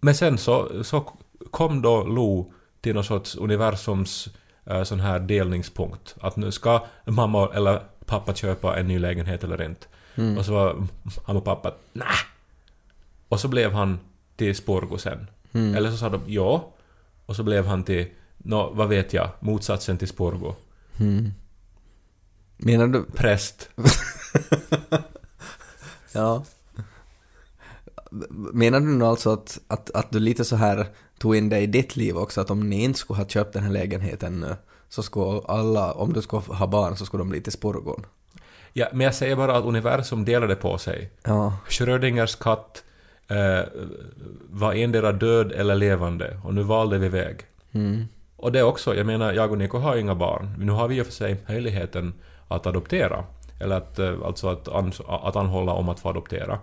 Men 0.00 0.14
sen 0.14 0.38
så, 0.38 0.84
så 0.84 1.12
kom 1.50 1.82
då 1.82 2.04
Lo 2.04 2.52
till 2.80 2.94
någon 2.94 3.04
sorts 3.04 3.36
universums 3.36 4.28
eh, 4.66 4.82
sån 4.82 5.00
här 5.00 5.18
delningspunkt. 5.18 6.14
Att 6.20 6.36
nu 6.36 6.52
ska 6.52 6.84
mamma 7.06 7.48
eller 7.54 7.80
pappa 8.08 8.34
köpa 8.34 8.78
en 8.78 8.86
ny 8.88 8.98
lägenhet 8.98 9.44
eller 9.44 9.62
inte. 9.62 9.86
Och 10.38 10.44
så 10.44 10.52
var 10.52 10.86
mamma 11.26 11.38
och 11.38 11.44
pappa 11.44 11.74
nej. 11.92 12.06
Och 13.28 13.40
så 13.40 13.48
blev 13.48 13.72
han 13.72 13.98
till 14.36 14.56
Sporgo 14.56 14.98
sen. 14.98 15.26
Eller 15.76 15.90
så 15.90 15.96
sa 15.96 16.08
de 16.08 16.20
ja. 16.26 16.72
Och 17.26 17.36
så 17.36 17.42
blev 17.42 17.66
han 17.66 17.84
till, 17.84 18.06
nå, 18.38 18.70
vad 18.74 18.88
vet 18.88 19.12
jag, 19.12 19.30
motsatsen 19.40 19.98
till 19.98 20.08
Sporgo. 20.08 20.54
Menar 22.56 22.86
du... 22.86 23.04
Präst. 23.04 23.70
Ja. 26.12 26.44
Menar 28.30 28.80
du 28.80 28.86
nu 28.86 29.04
alltså 29.04 29.32
att, 29.32 29.60
att, 29.66 29.90
att 29.90 30.10
du 30.10 30.20
lite 30.20 30.44
så 30.44 30.56
här 30.56 30.86
tog 31.18 31.36
in 31.36 31.48
det 31.48 31.60
i 31.60 31.66
ditt 31.66 31.96
liv 31.96 32.16
också, 32.16 32.40
att 32.40 32.50
om 32.50 32.70
ni 32.70 32.84
inte 32.84 32.98
skulle 32.98 33.18
ha 33.20 33.28
köpt 33.28 33.52
den 33.52 33.62
här 33.62 33.72
lägenheten 33.72 34.40
nu, 34.40 34.56
så 34.88 35.02
skulle 35.02 35.40
alla, 35.46 35.92
om 35.92 36.12
du 36.12 36.22
skulle 36.22 36.42
ha 36.42 36.66
barn, 36.66 36.96
så 36.96 37.06
skulle 37.06 37.20
de 37.20 37.28
bli 37.28 37.40
till 37.40 37.52
Sporgon? 37.52 38.06
Ja, 38.72 38.86
men 38.92 39.00
jag 39.04 39.14
säger 39.14 39.36
bara 39.36 39.56
att 39.56 39.64
universum 39.64 40.24
delade 40.24 40.54
på 40.56 40.78
sig. 40.78 41.10
Ja. 41.24 41.52
Schrödingers 41.68 42.34
katt 42.36 42.84
eh, 43.28 43.68
var 44.50 44.72
endera 44.74 45.12
död 45.12 45.52
eller 45.52 45.74
levande 45.74 46.40
och 46.44 46.54
nu 46.54 46.62
valde 46.62 46.98
vi 46.98 47.08
väg. 47.08 47.36
Mm. 47.72 48.04
Och 48.36 48.52
det 48.52 48.62
också, 48.62 48.94
jag 48.96 49.06
menar, 49.06 49.32
jag 49.32 49.52
och 49.52 49.58
Niko 49.58 49.78
har 49.78 49.96
inga 49.96 50.14
barn. 50.14 50.54
Nu 50.58 50.72
har 50.72 50.88
vi 50.88 50.94
ju 50.94 51.04
för 51.04 51.12
sig 51.12 51.36
möjligheten 51.48 52.14
att 52.48 52.66
adoptera. 52.66 53.24
Eller 53.60 53.76
att, 53.76 53.98
eh, 53.98 54.14
alltså 54.24 54.48
att, 54.48 54.68
ans- 54.68 55.26
att 55.26 55.36
anhålla 55.36 55.72
om 55.72 55.88
att 55.88 56.00
få 56.00 56.08
adoptera. 56.08 56.58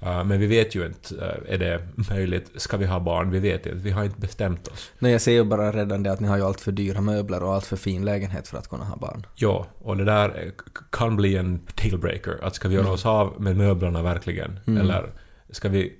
Eh, 0.00 0.24
Men 0.24 0.40
vi 0.40 0.46
vet 0.46 0.74
ju 0.74 0.86
inte, 0.86 1.14
eh, 1.16 1.54
är 1.54 1.58
det 1.58 1.88
möjligt, 2.10 2.50
ska 2.56 2.76
vi 2.76 2.86
ha 2.86 3.00
barn? 3.00 3.30
Vi 3.30 3.38
vet 3.38 3.66
inte, 3.66 3.78
vi 3.78 3.90
har 3.90 4.04
inte 4.04 4.20
bestämt 4.20 4.68
oss. 4.68 4.90
Nej, 4.98 5.12
jag 5.12 5.20
ser 5.20 5.32
ju 5.32 5.44
bara 5.44 5.72
redan 5.72 6.02
det 6.02 6.12
att 6.12 6.20
ni 6.20 6.28
har 6.28 6.36
ju 6.36 6.42
allt 6.42 6.60
för 6.60 6.72
dyra 6.72 7.00
möbler 7.00 7.42
och 7.42 7.54
allt 7.54 7.66
för 7.66 7.76
fin 7.76 8.04
lägenhet 8.04 8.48
för 8.48 8.58
att 8.58 8.68
kunna 8.68 8.84
ha 8.84 8.96
barn. 8.96 9.26
Ja, 9.34 9.66
och 9.78 9.96
det 9.96 10.04
där 10.04 10.28
eh, 10.28 10.52
kan 10.90 11.16
bli 11.16 11.36
en 11.36 11.60
dealbreaker. 11.82 12.38
Att 12.42 12.54
ska 12.54 12.68
vi 12.68 12.74
göra 12.74 12.90
oss 12.90 13.06
av 13.06 13.40
med 13.40 13.56
möblerna 13.56 14.02
verkligen? 14.02 14.60
Eller 14.66 15.12
ska 15.50 15.68
vi 15.68 15.92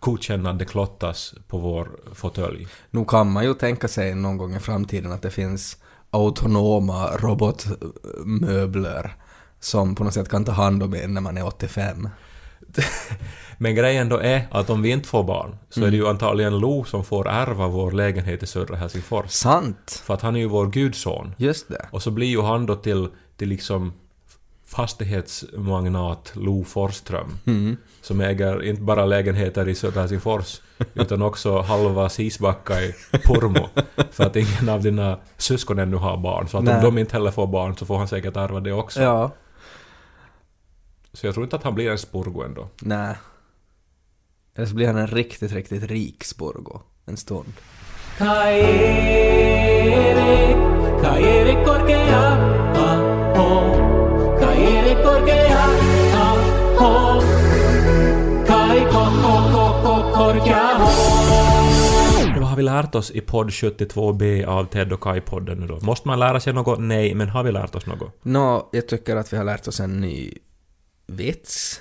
godkänna 0.00 0.50
att 0.50 0.58
det 0.58 0.64
klottas 0.64 1.34
på 1.48 1.58
vår 1.58 1.88
fåtölj? 2.14 2.68
Nu 2.90 3.04
kan 3.04 3.32
man 3.32 3.44
ju 3.44 3.54
tänka 3.54 3.88
sig 3.88 4.14
någon 4.14 4.36
gång 4.38 4.54
i 4.56 4.60
framtiden 4.60 5.12
att 5.12 5.22
det 5.22 5.30
finns 5.30 5.76
autonoma 6.10 7.10
robotmöbler 7.16 9.14
som 9.60 9.94
på 9.94 10.04
något 10.04 10.14
sätt 10.14 10.28
kan 10.28 10.44
ta 10.44 10.52
hand 10.52 10.82
om 10.82 10.94
en 10.94 11.14
när 11.14 11.20
man 11.20 11.38
är 11.38 11.46
85. 11.46 12.08
Men 13.58 13.74
grejen 13.74 14.08
då 14.08 14.18
är 14.18 14.48
att 14.50 14.70
om 14.70 14.82
vi 14.82 14.90
inte 14.90 15.08
får 15.08 15.24
barn 15.24 15.56
så 15.70 15.84
är 15.84 15.90
det 15.90 15.96
ju 15.96 16.08
antagligen 16.08 16.58
Lo 16.58 16.84
som 16.84 17.04
får 17.04 17.28
ärva 17.28 17.68
vår 17.68 17.90
lägenhet 17.92 18.42
i 18.42 18.46
södra 18.46 18.76
Helsingfors. 18.76 19.30
Sant! 19.30 20.02
För 20.04 20.14
att 20.14 20.22
han 20.22 20.36
är 20.36 20.40
ju 20.40 20.46
vår 20.46 20.66
gudson. 20.66 21.34
Just 21.36 21.68
det. 21.68 21.86
Och 21.90 22.02
så 22.02 22.10
blir 22.10 22.26
ju 22.26 22.42
han 22.42 22.66
då 22.66 22.76
till, 22.76 23.08
till 23.36 23.48
liksom 23.48 23.92
fastighetsmagnat 24.66 26.32
Lo 26.34 26.64
Forsström. 26.64 27.38
Som 28.02 28.20
äger 28.20 28.62
inte 28.62 28.82
bara 28.82 29.06
lägenheter 29.06 29.68
i 29.68 29.74
södra 29.74 30.00
Helsingfors 30.00 30.60
utan 30.94 31.22
också 31.22 31.60
halva 31.60 32.08
Sisbacka 32.08 32.82
i 32.82 32.94
Pormo. 33.24 33.68
För 34.10 34.24
att 34.24 34.36
ingen 34.36 34.68
av 34.68 34.82
dina 34.82 35.18
syskon 35.36 35.78
ännu 35.78 35.96
har 35.96 36.16
barn. 36.16 36.48
Så 36.48 36.58
att 36.58 36.64
Nej. 36.64 36.74
om 36.74 36.82
de 36.82 36.98
inte 36.98 37.12
heller 37.12 37.30
får 37.30 37.46
barn 37.46 37.76
så 37.76 37.86
får 37.86 37.98
han 37.98 38.08
säkert 38.08 38.36
ärva 38.36 38.60
det 38.60 38.72
också. 38.72 39.02
Ja. 39.02 39.30
Så 41.16 41.26
jag 41.26 41.34
tror 41.34 41.44
inte 41.44 41.56
att 41.56 41.62
han 41.62 41.74
blir 41.74 41.90
en 41.90 41.98
spurgo 41.98 42.42
ändå. 42.42 42.68
Nej. 42.82 43.16
Eller 44.54 44.66
så 44.66 44.74
blir 44.74 44.86
han 44.86 44.96
en 44.96 45.06
riktigt, 45.06 45.52
riktigt 45.52 45.82
rik 45.82 46.24
Sporgo 46.24 46.80
en 47.04 47.16
stund. 47.16 47.52
Vad 62.38 62.48
har 62.48 62.56
vi 62.56 62.62
lärt 62.62 62.94
oss 62.94 63.10
i 63.10 63.20
podd 63.20 63.48
72b 63.48 64.46
av 64.46 64.64
Ted 64.64 64.92
och 64.92 65.00
Kai-podden 65.00 65.54
nu 65.54 65.66
då? 65.66 65.78
Måste 65.82 66.08
man 66.08 66.18
lära 66.18 66.40
sig 66.40 66.52
något? 66.52 66.78
Nej, 66.80 67.14
men 67.14 67.28
har 67.28 67.42
vi 67.42 67.52
lärt 67.52 67.74
oss 67.74 67.86
något? 67.86 68.12
Nå, 68.22 68.68
jag 68.72 68.88
tycker 68.88 69.16
att 69.16 69.32
vi 69.32 69.36
har 69.36 69.44
lärt 69.44 69.68
oss 69.68 69.80
en 69.80 70.00
ny 70.00 70.32
vits. 71.06 71.80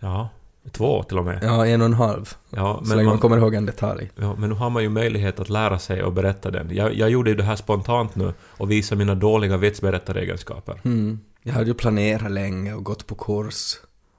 Ja, 0.00 0.28
två 0.70 1.02
till 1.02 1.18
och 1.18 1.24
med. 1.24 1.38
Ja, 1.42 1.66
en 1.66 1.80
och 1.80 1.86
en 1.86 1.94
halv. 1.94 2.34
Ja, 2.50 2.74
så 2.82 2.88
men, 2.88 2.96
länge 2.96 3.02
man 3.06 3.12
man, 3.12 3.18
kommer 3.18 3.36
ihåg 3.38 3.54
en 3.54 3.66
detalj. 3.66 4.10
ja, 4.16 4.34
men 4.38 4.48
nu 4.48 4.54
har 4.54 4.70
man 4.70 4.82
ju 4.82 4.88
möjlighet 4.88 5.40
att 5.40 5.48
lära 5.48 5.78
sig 5.78 6.02
och 6.02 6.12
berätta 6.12 6.50
den. 6.50 6.70
Jag, 6.74 6.94
jag 6.94 7.10
gjorde 7.10 7.30
ju 7.30 7.36
det 7.36 7.42
här 7.42 7.56
spontant 7.56 8.14
nu 8.16 8.32
och 8.42 8.70
visade 8.70 8.98
mina 8.98 9.14
dåliga 9.14 9.56
vitsberättaregenskaper. 9.56 10.80
Mm. 10.84 11.20
Jag 11.42 11.52
hade 11.52 11.66
ju 11.66 11.74
planerat 11.74 12.30
länge 12.30 12.74
och 12.74 12.84
gått 12.84 13.06
på 13.06 13.14
kurs 13.14 13.76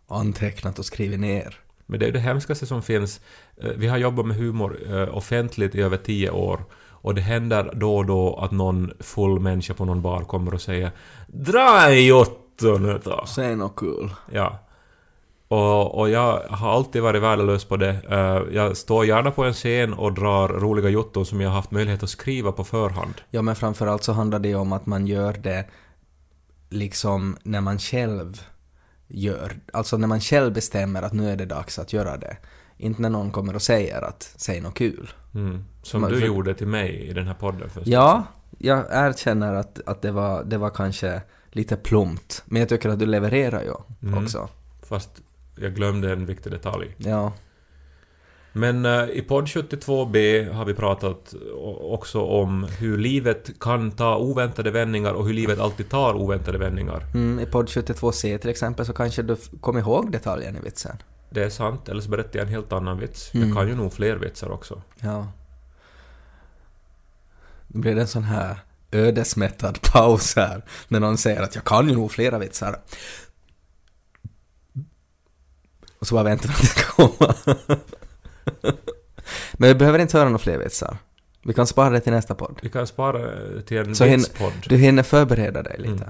antecknat 0.07 0.79
och 0.79 0.85
skrivit 0.85 1.19
ner. 1.19 1.55
Men 1.85 1.99
det 1.99 2.05
är 2.05 2.07
ju 2.07 2.13
det 2.13 2.19
hemskaste 2.19 2.65
som 2.65 2.81
finns. 2.81 3.21
Eh, 3.57 3.69
Vi 3.75 3.87
har 3.87 3.97
jobbat 3.97 4.25
med 4.25 4.37
humor 4.37 4.77
eh, 4.89 5.17
offentligt 5.17 5.75
i 5.75 5.81
över 5.81 5.97
tio 5.97 6.29
år 6.29 6.63
och 7.03 7.15
det 7.15 7.21
händer 7.21 7.71
då 7.75 7.97
och 7.97 8.05
då 8.05 8.35
att 8.35 8.51
någon 8.51 8.91
full 8.99 9.39
människa 9.39 9.73
på 9.73 9.85
någon 9.85 10.01
bar 10.01 10.21
kommer 10.21 10.53
och 10.53 10.61
säger 10.61 10.91
”Dra 11.27 11.93
i 11.93 12.11
Otto 12.63 12.77
nu 12.77 12.99
då!” 13.03 13.25
Säg 13.27 13.55
något 13.55 13.75
kul. 13.75 14.09
Ja. 14.31 14.59
Och, 15.47 15.99
och 15.99 16.09
jag 16.09 16.39
har 16.49 16.71
alltid 16.71 17.01
varit 17.01 17.21
värdelös 17.21 17.65
på 17.65 17.77
det. 17.77 17.95
Eh, 18.09 18.55
jag 18.55 18.77
står 18.77 19.05
gärna 19.05 19.31
på 19.31 19.43
en 19.43 19.53
scen 19.53 19.93
och 19.93 20.13
drar 20.13 20.49
roliga 20.49 20.89
jotton 20.89 21.25
som 21.25 21.41
jag 21.41 21.49
har 21.49 21.55
haft 21.55 21.71
möjlighet 21.71 22.03
att 22.03 22.09
skriva 22.09 22.51
på 22.51 22.63
förhand. 22.63 23.13
Ja, 23.29 23.41
men 23.41 23.55
framförallt 23.55 24.03
så 24.03 24.13
handlar 24.13 24.39
det 24.39 24.55
om 24.55 24.73
att 24.73 24.85
man 24.85 25.07
gör 25.07 25.33
det 25.33 25.65
liksom 26.69 27.37
när 27.43 27.61
man 27.61 27.79
själv 27.79 28.41
gör, 29.07 29.51
alltså 29.73 29.97
när 29.97 30.07
man 30.07 30.19
själv 30.21 30.53
bestämmer 30.53 31.01
att 31.01 31.13
nu 31.13 31.29
är 31.31 31.35
det 31.35 31.45
dags 31.45 31.79
att 31.79 31.93
göra 31.93 32.17
det. 32.17 32.37
Inte 32.77 33.01
när 33.01 33.09
någon 33.09 33.31
kommer 33.31 33.55
och 33.55 33.61
säger 33.61 34.01
att 34.01 34.33
säg 34.37 34.61
något 34.61 34.75
kul. 34.75 35.09
Mm. 35.35 35.65
Som 35.83 36.01
du 36.01 36.19
för- 36.19 36.27
gjorde 36.27 36.53
till 36.53 36.67
mig 36.67 37.07
i 37.09 37.13
den 37.13 37.27
här 37.27 37.33
podden 37.33 37.69
först. 37.69 37.87
Ja, 37.87 38.23
jag 38.57 38.85
erkänner 38.91 39.53
att, 39.53 39.79
att 39.85 40.01
det, 40.01 40.11
var, 40.11 40.43
det 40.43 40.57
var 40.57 40.69
kanske 40.69 41.21
lite 41.51 41.75
plumpt. 41.77 42.43
Men 42.45 42.59
jag 42.59 42.69
tycker 42.69 42.89
att 42.89 42.99
du 42.99 43.05
levererar 43.05 43.61
ju 43.61 43.73
Mm. 44.07 44.23
också. 44.23 44.49
Fast 44.83 45.09
jag 45.55 45.75
glömde 45.75 46.11
en 46.13 46.25
viktig 46.25 46.51
detalj. 46.51 46.95
Ja. 46.97 47.33
Men 48.53 48.85
eh, 48.85 49.03
i 49.09 49.21
podd 49.21 49.45
72b 49.45 50.49
har 50.51 50.65
vi 50.65 50.73
pratat 50.73 51.33
också 51.81 52.21
om 52.21 52.63
hur 52.79 52.97
livet 52.97 53.51
kan 53.59 53.91
ta 53.91 54.17
oväntade 54.17 54.71
vändningar 54.71 55.13
och 55.13 55.25
hur 55.27 55.33
livet 55.33 55.59
alltid 55.59 55.89
tar 55.89 56.13
oväntade 56.13 56.57
vändningar. 56.57 57.03
Mm, 57.13 57.39
I 57.39 57.45
podd 57.45 57.65
72C 57.69 58.37
till 58.37 58.49
exempel 58.49 58.85
så 58.85 58.93
kanske 58.93 59.21
du 59.21 59.35
kom 59.61 59.77
ihåg 59.77 60.11
detaljen 60.11 60.55
i 60.55 60.59
vitsen. 60.59 60.97
Det 61.29 61.43
är 61.43 61.49
sant, 61.49 61.89
eller 61.89 62.01
så 62.01 62.09
berättar 62.09 62.39
jag 62.39 62.47
en 62.47 62.53
helt 62.53 62.71
annan 62.73 62.99
vits. 62.99 63.29
Jag 63.33 63.53
kan 63.55 63.67
ju 63.67 63.75
nog 63.75 63.93
fler 63.93 64.15
vitsar 64.15 64.49
också. 64.51 64.81
Ja. 64.99 65.27
Då 67.67 67.79
blir 67.79 67.95
det 67.95 68.01
en 68.01 68.07
sån 68.07 68.23
här 68.23 68.59
ödesmättad 68.91 69.81
paus 69.81 70.35
här 70.35 70.61
när 70.87 70.99
någon 70.99 71.17
säger 71.17 71.41
att 71.41 71.55
jag 71.55 71.63
kan 71.63 71.89
ju 71.89 71.95
nog 71.95 72.11
flera 72.11 72.39
vitsar. 72.39 72.79
Och 75.99 76.07
så 76.07 76.15
bara 76.15 76.23
väntar 76.23 76.47
man 76.47 76.55
att 76.55 76.61
det 76.61 76.67
ska 76.67 77.07
komma. 77.07 77.35
Men 79.53 79.67
vi 79.69 79.75
behöver 79.75 79.99
inte 79.99 80.17
höra 80.17 80.25
några 80.29 80.37
fler 80.39 80.57
vitsar. 80.57 80.97
Vi 81.43 81.53
kan 81.53 81.67
spara 81.67 81.89
det 81.89 81.99
till 81.99 82.13
nästa 82.13 82.35
podd. 82.35 82.59
Vi 82.61 82.69
kan 82.69 82.87
spara 82.87 83.19
eh, 83.21 83.61
till 83.61 83.77
en 83.77 83.95
Så 83.95 84.05
vitspodd. 84.05 84.53
du 84.67 84.77
hinner 84.77 85.03
förbereda 85.03 85.63
dig 85.63 85.75
lite. 85.77 85.91
Mm. 86.03 86.09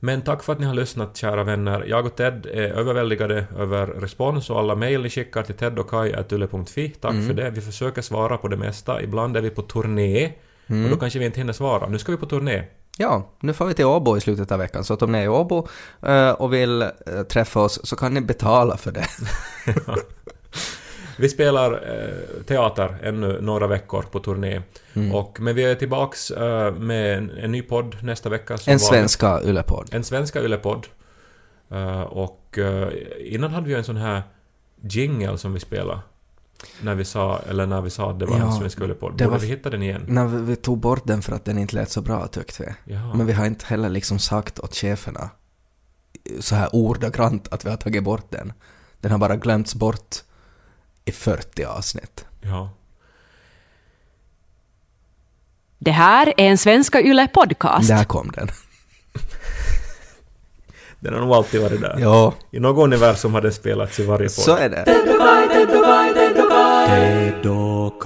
Men 0.00 0.22
tack 0.22 0.42
för 0.42 0.52
att 0.52 0.58
ni 0.60 0.66
har 0.66 0.74
lyssnat, 0.74 1.16
kära 1.16 1.44
vänner. 1.44 1.84
Jag 1.88 2.06
och 2.06 2.16
Ted 2.16 2.46
är 2.46 2.68
överväldigade 2.68 3.46
över 3.58 3.86
respons 3.86 4.50
och 4.50 4.58
alla 4.58 4.74
mejl 4.74 5.02
ni 5.02 5.10
skickar 5.10 5.42
till 5.42 5.54
tedochkai.yle.fi. 5.54 6.88
Tack 7.00 7.10
Mm. 7.12 7.26
för 7.26 7.34
det. 7.34 7.50
Vi 7.50 7.60
försöker 7.60 8.02
svara 8.02 8.36
på 8.36 8.48
det 8.48 8.56
mesta. 8.56 9.02
Ibland 9.02 9.36
är 9.36 9.40
vi 9.40 9.50
på 9.50 9.62
turné. 9.62 10.32
Mm. 10.66 10.84
Och 10.84 10.90
då 10.90 10.96
kanske 10.96 11.18
vi 11.18 11.24
inte 11.24 11.40
hinner 11.40 11.52
svara. 11.52 11.88
Nu 11.88 11.98
ska 11.98 12.12
vi 12.12 12.18
på 12.18 12.26
turné. 12.26 12.64
Ja, 12.98 13.30
nu 13.40 13.52
får 13.52 13.66
vi 13.66 13.74
till 13.74 13.84
Åbo 13.84 14.16
i 14.16 14.20
slutet 14.20 14.52
av 14.52 14.58
veckan, 14.58 14.84
så 14.84 14.94
att 14.94 15.02
om 15.02 15.12
ni 15.12 15.18
är 15.18 15.22
i 15.22 15.28
Åbo 15.28 15.68
eh, 16.02 16.30
och 16.30 16.52
vill 16.52 16.82
eh, 16.82 16.88
träffa 17.28 17.60
oss 17.60 17.80
så 17.84 17.96
kan 17.96 18.14
ni 18.14 18.20
betala 18.20 18.76
för 18.76 18.92
det. 18.92 19.06
Vi 21.18 21.28
spelar 21.28 21.72
eh, 21.72 22.42
teater 22.42 22.96
ännu 23.02 23.40
några 23.40 23.66
veckor 23.66 24.02
på 24.02 24.18
turné. 24.18 24.62
Mm. 24.94 25.14
Och, 25.14 25.40
men 25.40 25.54
vi 25.54 25.64
är 25.64 25.74
tillbaks 25.74 26.30
eh, 26.30 26.74
med 26.74 27.18
en, 27.18 27.30
en 27.30 27.52
ny 27.52 27.62
podd 27.62 27.96
nästa 28.02 28.28
vecka. 28.28 28.56
En 28.66 28.78
svenska 28.78 29.40
Yle-podd. 29.44 29.88
En 29.92 30.04
svenska 30.04 30.42
Yle-podd. 30.42 30.86
Eh, 31.70 32.02
och 32.02 32.58
eh, 32.58 32.88
innan 33.18 33.50
hade 33.50 33.68
vi 33.68 33.74
en 33.74 33.84
sån 33.84 33.96
här 33.96 34.22
jingle 34.80 35.38
som 35.38 35.54
vi 35.54 35.60
spelade. 35.60 36.00
När 36.82 36.94
vi 36.94 37.04
sa, 37.04 37.40
eller 37.48 37.66
när 37.66 37.80
vi 37.80 37.90
sa 37.90 38.10
att 38.10 38.18
det 38.18 38.26
var 38.26 38.38
Ja, 38.38 38.44
en 38.46 38.52
svenska 38.52 38.84
Yle-podd. 38.84 39.10
det 39.16 39.24
Borde 39.24 39.26
var- 39.26 39.38
vi 39.38 39.46
hitta 39.46 39.70
den 39.70 39.82
igen? 39.82 40.04
När 40.08 40.26
vi, 40.26 40.42
vi 40.42 40.56
tog 40.56 40.78
bort 40.78 41.02
den 41.06 41.22
för 41.22 41.32
att 41.32 41.44
den 41.44 41.58
inte 41.58 41.74
lät 41.76 41.90
så 41.90 42.00
bra 42.00 42.26
tyckte 42.26 42.76
vi. 42.86 42.94
Ja. 42.94 43.14
Men 43.14 43.26
vi 43.26 43.32
har 43.32 43.46
inte 43.46 43.66
heller 43.66 43.88
liksom 43.88 44.18
sagt 44.18 44.58
åt 44.58 44.74
cheferna 44.74 45.30
så 46.40 46.54
här 46.54 46.68
ordagrant 46.72 47.48
att 47.52 47.66
vi 47.66 47.70
har 47.70 47.76
tagit 47.76 48.04
bort 48.04 48.26
den. 48.30 48.52
Den 49.00 49.10
har 49.10 49.18
bara 49.18 49.36
glömts 49.36 49.74
bort 49.74 50.16
i 51.04 51.12
40 51.12 51.64
avsnitt. 51.64 52.24
ja. 52.40 52.70
Det 55.78 55.90
här 55.90 56.26
är 56.36 56.48
en 56.50 56.58
Svenska 56.58 57.00
Yle 57.00 57.28
podcast. 57.34 57.88
Där 57.88 58.04
kom 58.04 58.30
den. 58.34 58.48
Den 61.00 61.14
har 61.14 61.20
nog 61.20 61.32
alltid 61.32 61.62
varit 61.62 61.80
där. 61.80 61.96
Ja, 62.00 62.34
I 62.50 62.60
något 62.60 62.84
universum 62.84 63.34
har 63.34 63.40
den 63.40 63.52
spelats 63.52 64.00
i 64.00 64.06
varje 64.06 64.28
podd. 64.28 64.44
så 64.44 64.56
är 64.56 64.68
det. 64.68 64.84
Ted 66.86 67.46
och 67.46 68.04